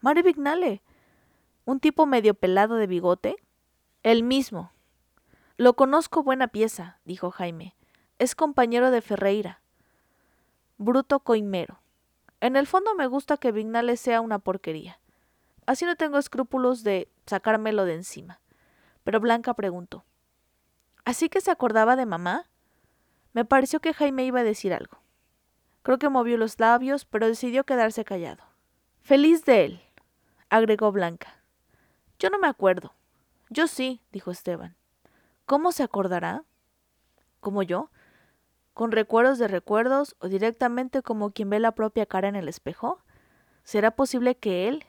Mario 0.01 0.23
Vignale. 0.23 0.81
¿Un 1.65 1.79
tipo 1.79 2.05
medio 2.05 2.33
pelado 2.33 2.75
de 2.75 2.87
bigote? 2.87 3.37
El 4.03 4.23
mismo, 4.23 4.71
lo 5.57 5.73
conozco 5.75 6.21
buena 6.21 6.49
pieza, 6.49 6.99
dijo 7.05 7.31
Jaime. 7.31 7.77
Es 8.19 8.35
compañero 8.35 8.91
de 8.91 9.01
Ferreira. 9.01 9.61
Bruto 10.77 11.21
coimero. 11.21 11.79
En 12.41 12.57
el 12.57 12.67
fondo 12.67 12.93
me 12.93 13.07
gusta 13.07 13.37
que 13.37 13.53
Vignales 13.53 14.01
sea 14.01 14.19
una 14.19 14.39
porquería. 14.39 14.99
Así 15.65 15.85
no 15.85 15.95
tengo 15.95 16.17
escrúpulos 16.17 16.83
de 16.83 17.07
sacármelo 17.25 17.85
de 17.85 17.93
encima. 17.93 18.41
Pero 19.05 19.21
Blanca 19.21 19.53
preguntó. 19.53 20.03
¿Así 21.05 21.29
que 21.29 21.39
se 21.39 21.51
acordaba 21.51 21.95
de 21.95 22.05
mamá? 22.05 22.49
Me 23.31 23.45
pareció 23.45 23.79
que 23.79 23.93
Jaime 23.93 24.25
iba 24.25 24.41
a 24.41 24.43
decir 24.43 24.73
algo. 24.73 24.97
Creo 25.85 25.99
que 25.99 26.09
movió 26.09 26.35
los 26.35 26.59
labios, 26.59 27.05
pero 27.05 27.27
decidió 27.27 27.63
quedarse 27.63 28.03
callado. 28.03 28.43
Feliz 29.01 29.45
de 29.45 29.65
él, 29.65 29.81
agregó 30.49 30.91
Blanca. 30.91 31.43
Yo 32.17 32.31
no 32.31 32.39
me 32.39 32.47
acuerdo. 32.47 32.95
Yo 33.51 33.67
sí, 33.67 34.01
dijo 34.11 34.31
Esteban. 34.31 34.75
¿Cómo 35.45 35.71
se 35.71 35.83
acordará? 35.83 36.43
¿Como 37.39 37.61
yo? 37.61 37.91
¿Con 38.73 38.91
recuerdos 38.91 39.37
de 39.37 39.47
recuerdos 39.47 40.15
o 40.17 40.27
directamente 40.27 41.03
como 41.03 41.29
quien 41.29 41.51
ve 41.51 41.59
la 41.59 41.73
propia 41.73 42.07
cara 42.07 42.29
en 42.29 42.35
el 42.35 42.47
espejo? 42.47 42.97
¿Será 43.63 43.91
posible 43.91 44.37
que 44.37 44.67
él, 44.67 44.85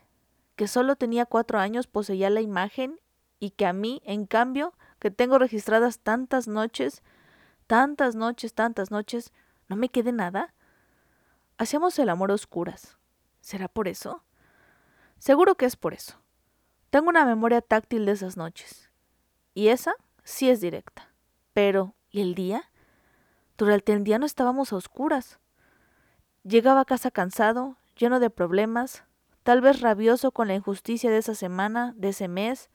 que 0.55 0.67
solo 0.67 0.97
tenía 0.97 1.27
cuatro 1.27 1.59
años, 1.59 1.87
poseía 1.87 2.31
la 2.31 2.41
imagen 2.41 2.99
y 3.39 3.51
que 3.51 3.67
a 3.67 3.75
mí, 3.75 4.01
en 4.07 4.25
cambio, 4.25 4.73
que 4.99 5.11
tengo 5.11 5.39
registradas 5.39 5.99
tantas 5.99 6.49
noches, 6.49 7.03
tantas 7.67 8.15
noches, 8.15 8.55
tantas 8.55 8.91
noches, 8.91 9.35
no 9.69 9.77
me 9.77 9.91
quede 9.91 10.13
nada? 10.13 10.55
Hacíamos 11.59 11.99
el 11.99 12.09
amor 12.09 12.31
a 12.31 12.35
oscuras. 12.35 12.99
¿Será 13.41 13.69
por 13.69 13.89
eso? 13.89 14.23
Seguro 15.19 15.57
que 15.57 15.65
es 15.65 15.77
por 15.77 15.95
eso. 15.95 16.21
Tengo 16.91 17.09
una 17.09 17.25
memoria 17.25 17.61
táctil 17.61 18.05
de 18.07 18.13
esas 18.13 18.37
noches. 18.37 18.91
¿Y 19.55 19.69
esa? 19.69 19.95
sí 20.23 20.51
es 20.51 20.61
directa. 20.61 21.15
Pero, 21.55 21.95
¿y 22.11 22.21
el 22.21 22.35
día? 22.35 22.71
Durante 23.57 23.93
el 23.93 24.05
día 24.05 24.19
no 24.19 24.27
estábamos 24.27 24.73
a 24.73 24.77
oscuras. 24.77 25.39
Llegaba 26.43 26.81
a 26.81 26.85
casa 26.85 27.11
cansado, 27.11 27.77
lleno 27.97 28.21
de 28.21 28.29
problemas, 28.29 29.05
tal 29.43 29.63
vez 29.63 29.81
rabioso 29.81 30.33
con 30.33 30.49
la 30.49 30.55
injusticia 30.55 31.11
de 31.11 31.19
esa 31.19 31.35
semana, 31.35 31.95
de 31.97 32.11
ese 32.11 32.29
mes. 32.29 32.69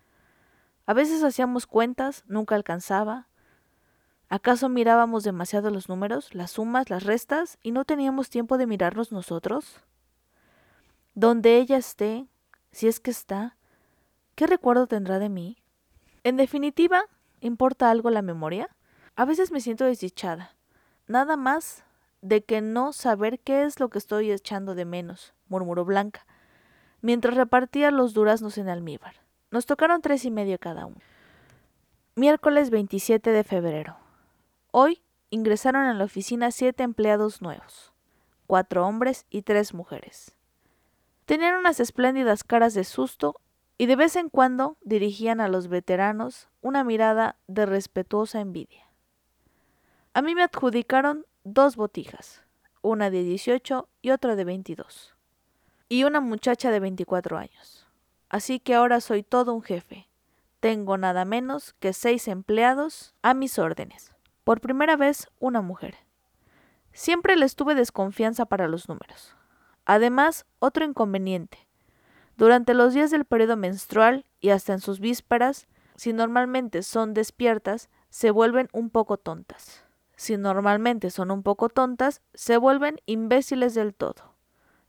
A 0.87 0.93
veces 0.93 1.23
hacíamos 1.23 1.67
cuentas, 1.67 2.23
nunca 2.25 2.55
alcanzaba. 2.55 3.27
¿Acaso 4.31 4.69
mirábamos 4.69 5.25
demasiado 5.25 5.71
los 5.71 5.89
números, 5.89 6.33
las 6.33 6.51
sumas, 6.51 6.89
las 6.89 7.03
restas, 7.03 7.57
y 7.63 7.71
no 7.71 7.83
teníamos 7.83 8.29
tiempo 8.29 8.57
de 8.57 8.65
mirarnos 8.65 9.11
nosotros? 9.11 9.81
Donde 11.13 11.57
ella 11.57 11.75
esté, 11.75 12.27
Si 12.71 12.87
es 12.87 13.01
que 13.01 13.11
está, 13.11 13.57
¿qué 14.35 14.47
recuerdo 14.47 14.87
tendrá 14.87 15.19
de 15.19 15.27
mí? 15.27 15.57
En 16.23 16.37
definitiva, 16.37 17.03
¿importa 17.41 17.91
algo 17.91 18.09
la 18.09 18.21
memoria? 18.21 18.69
A 19.17 19.25
veces 19.25 19.51
me 19.51 19.59
siento 19.59 19.83
desdichada. 19.83 20.55
Nada 21.07 21.35
más 21.35 21.83
de 22.21 22.41
que 22.41 22.61
no 22.61 22.93
saber 22.93 23.37
qué 23.37 23.63
es 23.63 23.81
lo 23.81 23.89
que 23.89 23.97
estoy 23.97 24.31
echando 24.31 24.75
de 24.75 24.85
menos, 24.85 25.33
murmuró 25.49 25.83
Blanca, 25.83 26.25
mientras 27.01 27.35
repartía 27.35 27.91
los 27.91 28.13
duraznos 28.13 28.57
en 28.57 28.69
almíbar. 28.69 29.15
Nos 29.49 29.65
tocaron 29.65 30.01
tres 30.01 30.23
y 30.23 30.31
medio 30.31 30.57
cada 30.57 30.85
uno. 30.85 31.01
Miércoles 32.15 32.69
27 32.69 33.31
de 33.31 33.43
febrero. 33.43 34.00
Hoy 34.73 35.03
ingresaron 35.29 35.83
a 35.83 35.93
la 35.93 36.05
oficina 36.05 36.49
siete 36.49 36.83
empleados 36.83 37.41
nuevos, 37.41 37.91
cuatro 38.47 38.87
hombres 38.87 39.25
y 39.29 39.41
tres 39.41 39.73
mujeres. 39.73 40.37
Tenían 41.25 41.55
unas 41.55 41.81
espléndidas 41.81 42.45
caras 42.45 42.73
de 42.73 42.85
susto 42.85 43.41
y 43.77 43.87
de 43.87 43.97
vez 43.97 44.15
en 44.15 44.29
cuando 44.29 44.77
dirigían 44.81 45.41
a 45.41 45.49
los 45.49 45.67
veteranos 45.67 46.47
una 46.61 46.85
mirada 46.85 47.35
de 47.47 47.65
respetuosa 47.65 48.39
envidia. 48.39 48.87
A 50.13 50.21
mí 50.21 50.35
me 50.35 50.43
adjudicaron 50.43 51.25
dos 51.43 51.75
botijas, 51.75 52.43
una 52.81 53.09
de 53.09 53.23
18 53.23 53.89
y 54.01 54.11
otra 54.11 54.37
de 54.37 54.45
22, 54.45 55.17
y 55.89 56.05
una 56.05 56.21
muchacha 56.21 56.71
de 56.71 56.79
24 56.79 57.37
años. 57.37 57.87
Así 58.29 58.61
que 58.61 58.73
ahora 58.73 59.01
soy 59.01 59.23
todo 59.23 59.53
un 59.53 59.63
jefe. 59.63 60.07
Tengo 60.61 60.97
nada 60.97 61.25
menos 61.25 61.73
que 61.81 61.91
seis 61.91 62.29
empleados 62.29 63.13
a 63.21 63.33
mis 63.33 63.59
órdenes. 63.59 64.15
Por 64.43 64.61
primera 64.61 64.95
vez, 64.95 65.27
una 65.39 65.61
mujer. 65.61 65.95
Siempre 66.93 67.35
les 67.35 67.55
tuve 67.55 67.75
desconfianza 67.75 68.45
para 68.45 68.67
los 68.67 68.89
números. 68.89 69.35
Además, 69.85 70.45
otro 70.59 70.83
inconveniente. 70.83 71.67
Durante 72.37 72.73
los 72.73 72.93
días 72.93 73.11
del 73.11 73.25
periodo 73.25 73.55
menstrual 73.55 74.25
y 74.39 74.49
hasta 74.49 74.73
en 74.73 74.79
sus 74.79 74.99
vísperas, 74.99 75.67
si 75.95 76.13
normalmente 76.13 76.81
son 76.83 77.13
despiertas, 77.13 77.89
se 78.09 78.31
vuelven 78.31 78.67
un 78.73 78.89
poco 78.89 79.17
tontas. 79.17 79.85
Si 80.15 80.37
normalmente 80.37 81.11
son 81.11 81.31
un 81.31 81.43
poco 81.43 81.69
tontas, 81.69 82.21
se 82.33 82.57
vuelven 82.57 82.99
imbéciles 83.05 83.73
del 83.73 83.93
todo. 83.93 84.35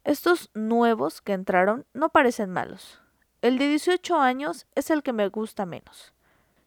Estos 0.05 0.51
nuevos 0.55 1.21
que 1.21 1.33
entraron 1.33 1.87
no 1.93 2.09
parecen 2.09 2.51
malos. 2.51 3.01
El 3.41 3.59
de 3.59 3.69
18 3.69 4.19
años 4.19 4.67
es 4.75 4.91
el 4.91 5.03
que 5.03 5.13
me 5.13 5.29
gusta 5.29 5.67
menos. 5.67 6.15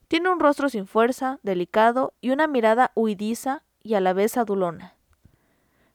Tiene 0.08 0.30
un 0.30 0.40
rostro 0.40 0.70
sin 0.70 0.88
fuerza, 0.88 1.40
delicado 1.44 2.14
y 2.22 2.30
una 2.32 2.48
mirada 2.48 2.92
huidiza 2.96 3.64
y 3.82 3.96
a 3.96 4.02
la 4.02 4.14
vez 4.14 4.38
adulona. 4.38 4.96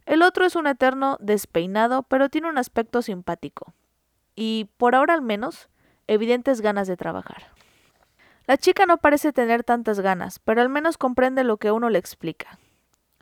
El 0.07 0.23
otro 0.23 0.45
es 0.45 0.57
un 0.57 0.67
eterno 0.67 1.17
despeinado, 1.21 2.03
pero 2.03 2.29
tiene 2.29 2.49
un 2.49 2.59
aspecto 2.59 3.03
simpático. 3.03 3.75
Y, 4.35 4.71
por 4.77 4.95
ahora 4.95 5.15
al 5.15 5.23
menos, 5.23 5.69
evidentes 6.09 6.61
ganas 6.61 6.89
de 6.89 6.97
trabajar. 6.97 7.53
La 8.47 8.57
chica 8.57 8.87
no 8.87 8.97
parece 8.97 9.33
tener 9.33 9.63
tantas 9.63 10.01
ganas, 10.01 10.41
pero 10.41 10.61
al 10.61 10.69
menos 10.69 10.99
comprende 10.99 11.45
lo 11.45 11.59
que 11.59 11.71
uno 11.71 11.89
le 11.89 12.01
explica. 12.01 12.59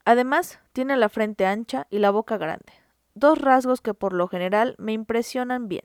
Además, 0.07 0.61
tiene 0.72 0.96
la 0.96 1.11
frente 1.11 1.44
ancha 1.44 1.87
y 1.90 1.98
la 1.98 2.11
boca 2.11 2.38
grande, 2.38 2.72
dos 3.14 3.38
rasgos 3.38 3.83
que 3.83 3.92
por 3.92 4.14
lo 4.14 4.27
general 4.27 4.74
me 4.79 4.92
impresionan 4.94 5.68
bien. 5.68 5.85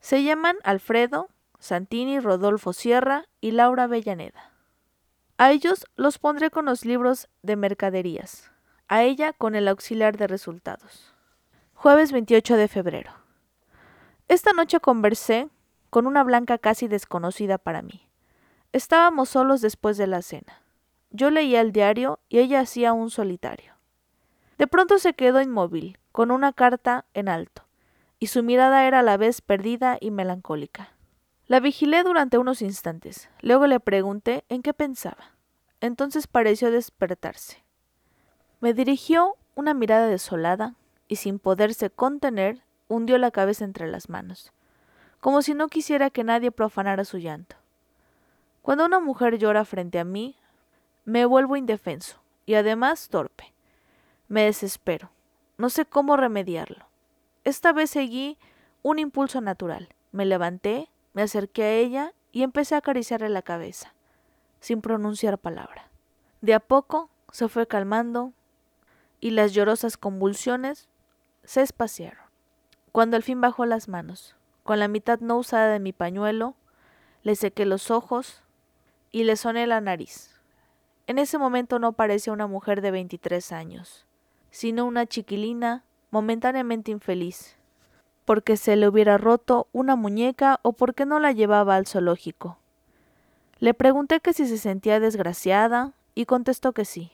Se 0.00 0.24
llaman 0.24 0.56
Alfredo, 0.64 1.28
Santini, 1.60 2.18
Rodolfo 2.18 2.72
Sierra 2.72 3.26
y 3.40 3.52
Laura 3.52 3.84
Avellaneda. 3.84 4.50
A 5.36 5.52
ellos 5.52 5.86
los 5.94 6.18
pondré 6.18 6.50
con 6.50 6.64
los 6.64 6.84
libros 6.84 7.28
de 7.42 7.56
mercaderías, 7.56 8.50
a 8.88 9.02
ella 9.02 9.32
con 9.32 9.54
el 9.54 9.68
auxiliar 9.68 10.16
de 10.16 10.26
resultados. 10.26 11.14
Jueves 11.74 12.12
28 12.12 12.56
de 12.56 12.66
febrero. 12.66 13.12
Esta 14.28 14.52
noche 14.52 14.80
conversé 14.80 15.48
con 15.90 16.06
una 16.06 16.24
blanca 16.24 16.58
casi 16.58 16.88
desconocida 16.88 17.58
para 17.58 17.82
mí. 17.82 18.08
Estábamos 18.72 19.28
solos 19.28 19.60
después 19.60 19.96
de 19.96 20.06
la 20.06 20.22
cena. 20.22 20.62
Yo 21.10 21.30
leía 21.30 21.60
el 21.60 21.72
diario 21.72 22.20
y 22.28 22.38
ella 22.38 22.60
hacía 22.60 22.92
un 22.92 23.10
solitario. 23.10 23.74
De 24.56 24.66
pronto 24.66 24.98
se 24.98 25.14
quedó 25.14 25.40
inmóvil, 25.40 25.98
con 26.12 26.30
una 26.30 26.52
carta 26.52 27.06
en 27.14 27.28
alto, 27.28 27.66
y 28.18 28.28
su 28.28 28.42
mirada 28.42 28.86
era 28.86 29.00
a 29.00 29.02
la 29.02 29.16
vez 29.16 29.40
perdida 29.40 29.98
y 30.00 30.10
melancólica. 30.10 30.90
La 31.50 31.58
vigilé 31.58 32.04
durante 32.04 32.38
unos 32.38 32.62
instantes, 32.62 33.28
luego 33.40 33.66
le 33.66 33.80
pregunté 33.80 34.44
en 34.48 34.62
qué 34.62 34.72
pensaba. 34.72 35.32
Entonces 35.80 36.28
pareció 36.28 36.70
despertarse. 36.70 37.64
Me 38.60 38.72
dirigió 38.72 39.34
una 39.56 39.74
mirada 39.74 40.06
desolada 40.06 40.76
y 41.08 41.16
sin 41.16 41.40
poderse 41.40 41.90
contener 41.90 42.62
hundió 42.86 43.18
la 43.18 43.32
cabeza 43.32 43.64
entre 43.64 43.88
las 43.88 44.08
manos, 44.08 44.52
como 45.20 45.42
si 45.42 45.54
no 45.54 45.66
quisiera 45.66 46.10
que 46.10 46.22
nadie 46.22 46.52
profanara 46.52 47.04
su 47.04 47.18
llanto. 47.18 47.56
Cuando 48.62 48.86
una 48.86 49.00
mujer 49.00 49.36
llora 49.36 49.64
frente 49.64 49.98
a 49.98 50.04
mí, 50.04 50.36
me 51.04 51.24
vuelvo 51.24 51.56
indefenso 51.56 52.22
y 52.46 52.54
además 52.54 53.08
torpe. 53.08 53.52
Me 54.28 54.44
desespero. 54.44 55.10
No 55.58 55.68
sé 55.68 55.84
cómo 55.84 56.16
remediarlo. 56.16 56.86
Esta 57.42 57.72
vez 57.72 57.90
seguí 57.90 58.38
un 58.82 59.00
impulso 59.00 59.40
natural. 59.40 59.88
Me 60.12 60.24
levanté, 60.24 60.88
me 61.12 61.22
acerqué 61.22 61.62
a 61.64 61.72
ella 61.72 62.14
y 62.32 62.42
empecé 62.42 62.74
a 62.74 62.78
acariciarle 62.78 63.28
la 63.28 63.42
cabeza, 63.42 63.94
sin 64.60 64.80
pronunciar 64.80 65.38
palabra. 65.38 65.90
De 66.40 66.54
a 66.54 66.60
poco 66.60 67.10
se 67.32 67.48
fue 67.48 67.66
calmando, 67.66 68.32
y 69.20 69.30
las 69.30 69.52
llorosas 69.52 69.96
convulsiones 69.96 70.88
se 71.44 71.60
espaciaron. 71.62 72.24
Cuando 72.92 73.16
al 73.16 73.22
fin 73.22 73.40
bajó 73.40 73.66
las 73.66 73.88
manos, 73.88 74.36
con 74.62 74.78
la 74.78 74.88
mitad 74.88 75.20
no 75.20 75.36
usada 75.36 75.68
de 75.72 75.78
mi 75.78 75.92
pañuelo, 75.92 76.54
le 77.22 77.36
sequé 77.36 77.66
los 77.66 77.90
ojos 77.90 78.42
y 79.12 79.24
le 79.24 79.36
soné 79.36 79.66
la 79.66 79.80
nariz. 79.80 80.40
En 81.06 81.18
ese 81.18 81.38
momento 81.38 81.78
no 81.78 81.92
parecía 81.92 82.32
una 82.32 82.46
mujer 82.46 82.80
de 82.80 82.90
23 82.90 83.52
años, 83.52 84.06
sino 84.50 84.86
una 84.86 85.06
chiquilina 85.06 85.84
momentáneamente 86.10 86.90
infeliz, 86.90 87.56
porque 88.24 88.56
se 88.56 88.76
le 88.76 88.88
hubiera 88.88 89.18
roto 89.18 89.68
una 89.72 89.96
muñeca 89.96 90.60
o 90.62 90.72
porque 90.72 91.06
no 91.06 91.18
la 91.18 91.32
llevaba 91.32 91.76
al 91.76 91.86
zoológico. 91.86 92.58
Le 93.58 93.74
pregunté 93.74 94.20
que 94.20 94.32
si 94.32 94.46
se 94.46 94.58
sentía 94.58 95.00
desgraciada 95.00 95.92
y 96.14 96.24
contestó 96.24 96.72
que 96.72 96.84
sí. 96.84 97.12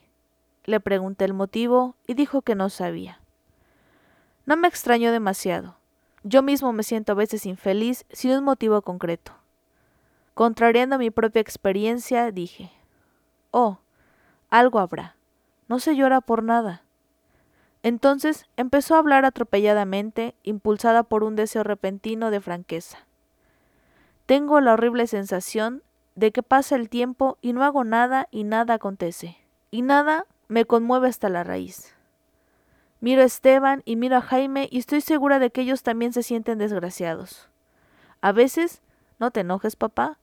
Le 0.65 0.81
pregunté 0.81 1.25
el 1.25 1.35
motivo 1.35 1.97
y 2.07 2.15
dijo 2.15 2.43
que 2.43 2.55
no 2.55 2.71
sabía. 2.71 3.21
No 4.47 4.57
me 4.57 4.69
extrañó 4.69 5.11
demasiado. 5.13 5.77
Yo 6.23 6.43
mismo 6.43 6.73
me 6.73 6.83
siento 6.83 7.13
a 7.13 7.17
veces 7.17 7.47
infeliz 7.47 8.05
sin 8.11 8.33
un 8.33 8.45
motivo 8.45 8.83
concreto. 8.83 9.33
Contrariando 10.35 10.99
mi 10.99 11.11
propia 11.11 11.41
experiencia, 11.41 12.31
dije, 12.31 12.71
Oh, 13.51 13.79
algo 14.51 14.79
habrá. 14.79 15.17
No 15.69 15.79
se 15.81 15.97
llora 15.97 16.21
por 16.21 16.43
nada. 16.43 16.83
Entonces 17.87 18.47
empezó 18.57 18.97
a 18.97 18.99
hablar 18.99 19.25
atropelladamente, 19.25 20.35
impulsada 20.43 21.05
por 21.05 21.23
un 21.23 21.37
deseo 21.37 21.63
repentino 21.63 22.33
de 22.33 22.41
franqueza. 22.41 23.07
Tengo 24.27 24.61
la 24.61 24.73
horrible 24.73 25.07
sensación 25.07 25.85
de 26.17 26.33
que 26.33 26.43
pasa 26.43 26.75
el 26.75 26.89
tiempo 26.89 27.39
y 27.43 27.53
no 27.53 27.63
hago 27.63 27.85
nada 27.85 28.27
y 28.33 28.43
nada 28.43 28.75
acontece. 28.75 29.37
Y 29.71 29.83
nada 29.83 30.27
me 30.49 30.65
conmueve 30.65 31.07
hasta 31.07 31.29
la 31.29 31.45
raíz. 31.45 31.95
Miro 32.99 33.23
a 33.23 33.27
Esteban 33.27 33.83
y 33.85 33.95
miro 33.95 34.17
a 34.17 34.21
Jaime 34.21 34.67
y 34.69 34.79
estoy 34.79 35.01
segura 35.01 35.39
de 35.39 35.51
que 35.51 35.61
ellos 35.61 35.85
también 35.85 36.13
se 36.13 36.25
sienten 36.25 36.59
desgraciados. 36.59 37.49
A 38.21 38.33
veces, 38.33 38.83
no 39.21 39.31
te 39.31 39.43
enojes, 39.43 39.77
papá, 39.77 40.19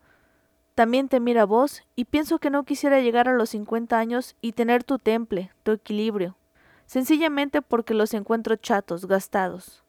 también 0.75 1.07
te 1.07 1.21
mira 1.21 1.45
vos 1.45 1.83
y 1.95 2.03
pienso 2.03 2.39
que 2.39 2.49
no 2.49 2.65
quisiera 2.65 2.99
llegar 2.99 3.29
a 3.29 3.33
los 3.33 3.51
cincuenta 3.51 3.99
años 3.99 4.35
y 4.41 4.51
tener 4.51 4.83
tu 4.83 4.99
temple, 4.99 5.49
tu 5.63 5.71
equilibrio, 5.71 6.35
sencillamente 6.85 7.61
porque 7.61 7.93
los 7.93 8.13
encuentro 8.13 8.55
chatos, 8.55 9.05
gastados. 9.05 9.83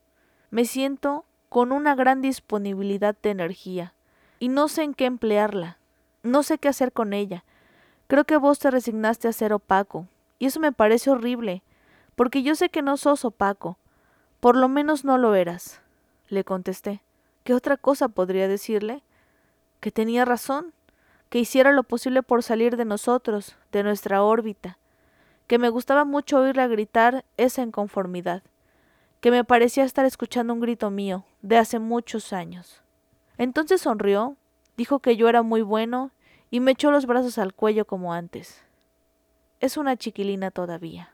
Me 0.50 0.64
siento 0.64 1.24
con 1.48 1.72
una 1.72 1.94
gran 1.94 2.20
disponibilidad 2.20 3.16
de 3.22 3.30
energía 3.30 3.94
y 4.38 4.48
no 4.48 4.68
sé 4.68 4.82
en 4.82 4.94
qué 4.94 5.06
emplearla, 5.06 5.78
no 6.22 6.42
sé 6.42 6.58
qué 6.58 6.68
hacer 6.68 6.92
con 6.92 7.12
ella. 7.12 7.44
Creo 8.06 8.24
que 8.24 8.36
vos 8.36 8.58
te 8.58 8.70
resignaste 8.70 9.28
a 9.28 9.32
ser 9.32 9.52
opaco, 9.52 10.06
y 10.38 10.46
eso 10.46 10.60
me 10.60 10.72
parece 10.72 11.10
horrible, 11.10 11.62
porque 12.16 12.42
yo 12.42 12.54
sé 12.54 12.68
que 12.68 12.82
no 12.82 12.96
sos 12.96 13.24
opaco. 13.24 13.78
Por 14.40 14.56
lo 14.56 14.68
menos 14.68 15.04
no 15.04 15.16
lo 15.16 15.34
eras. 15.34 15.80
Le 16.28 16.44
contesté. 16.44 17.02
¿Qué 17.44 17.54
otra 17.54 17.76
cosa 17.76 18.08
podría 18.08 18.48
decirle? 18.48 19.02
Que 19.80 19.90
tenía 19.90 20.24
razón, 20.24 20.74
que 21.30 21.38
hiciera 21.38 21.72
lo 21.72 21.82
posible 21.82 22.22
por 22.22 22.42
salir 22.42 22.76
de 22.76 22.84
nosotros, 22.84 23.56
de 23.72 23.82
nuestra 23.82 24.22
órbita, 24.22 24.78
que 25.46 25.58
me 25.58 25.68
gustaba 25.68 26.04
mucho 26.04 26.38
oírla 26.38 26.66
gritar 26.66 27.24
esa 27.36 27.62
inconformidad, 27.62 28.42
que 29.20 29.30
me 29.30 29.44
parecía 29.44 29.84
estar 29.84 30.04
escuchando 30.04 30.52
un 30.52 30.60
grito 30.60 30.90
mío, 30.90 31.24
de 31.42 31.58
hace 31.58 31.78
muchos 31.78 32.32
años. 32.32 32.82
Entonces 33.38 33.80
sonrió, 33.80 34.36
dijo 34.76 35.00
que 35.00 35.16
yo 35.16 35.28
era 35.28 35.42
muy 35.42 35.62
bueno 35.62 36.12
y 36.50 36.60
me 36.60 36.72
echó 36.72 36.90
los 36.90 37.06
brazos 37.06 37.38
al 37.38 37.54
cuello 37.54 37.86
como 37.86 38.12
antes. 38.12 38.62
Es 39.60 39.76
una 39.76 39.96
chiquilina 39.96 40.50
todavía. 40.50 41.13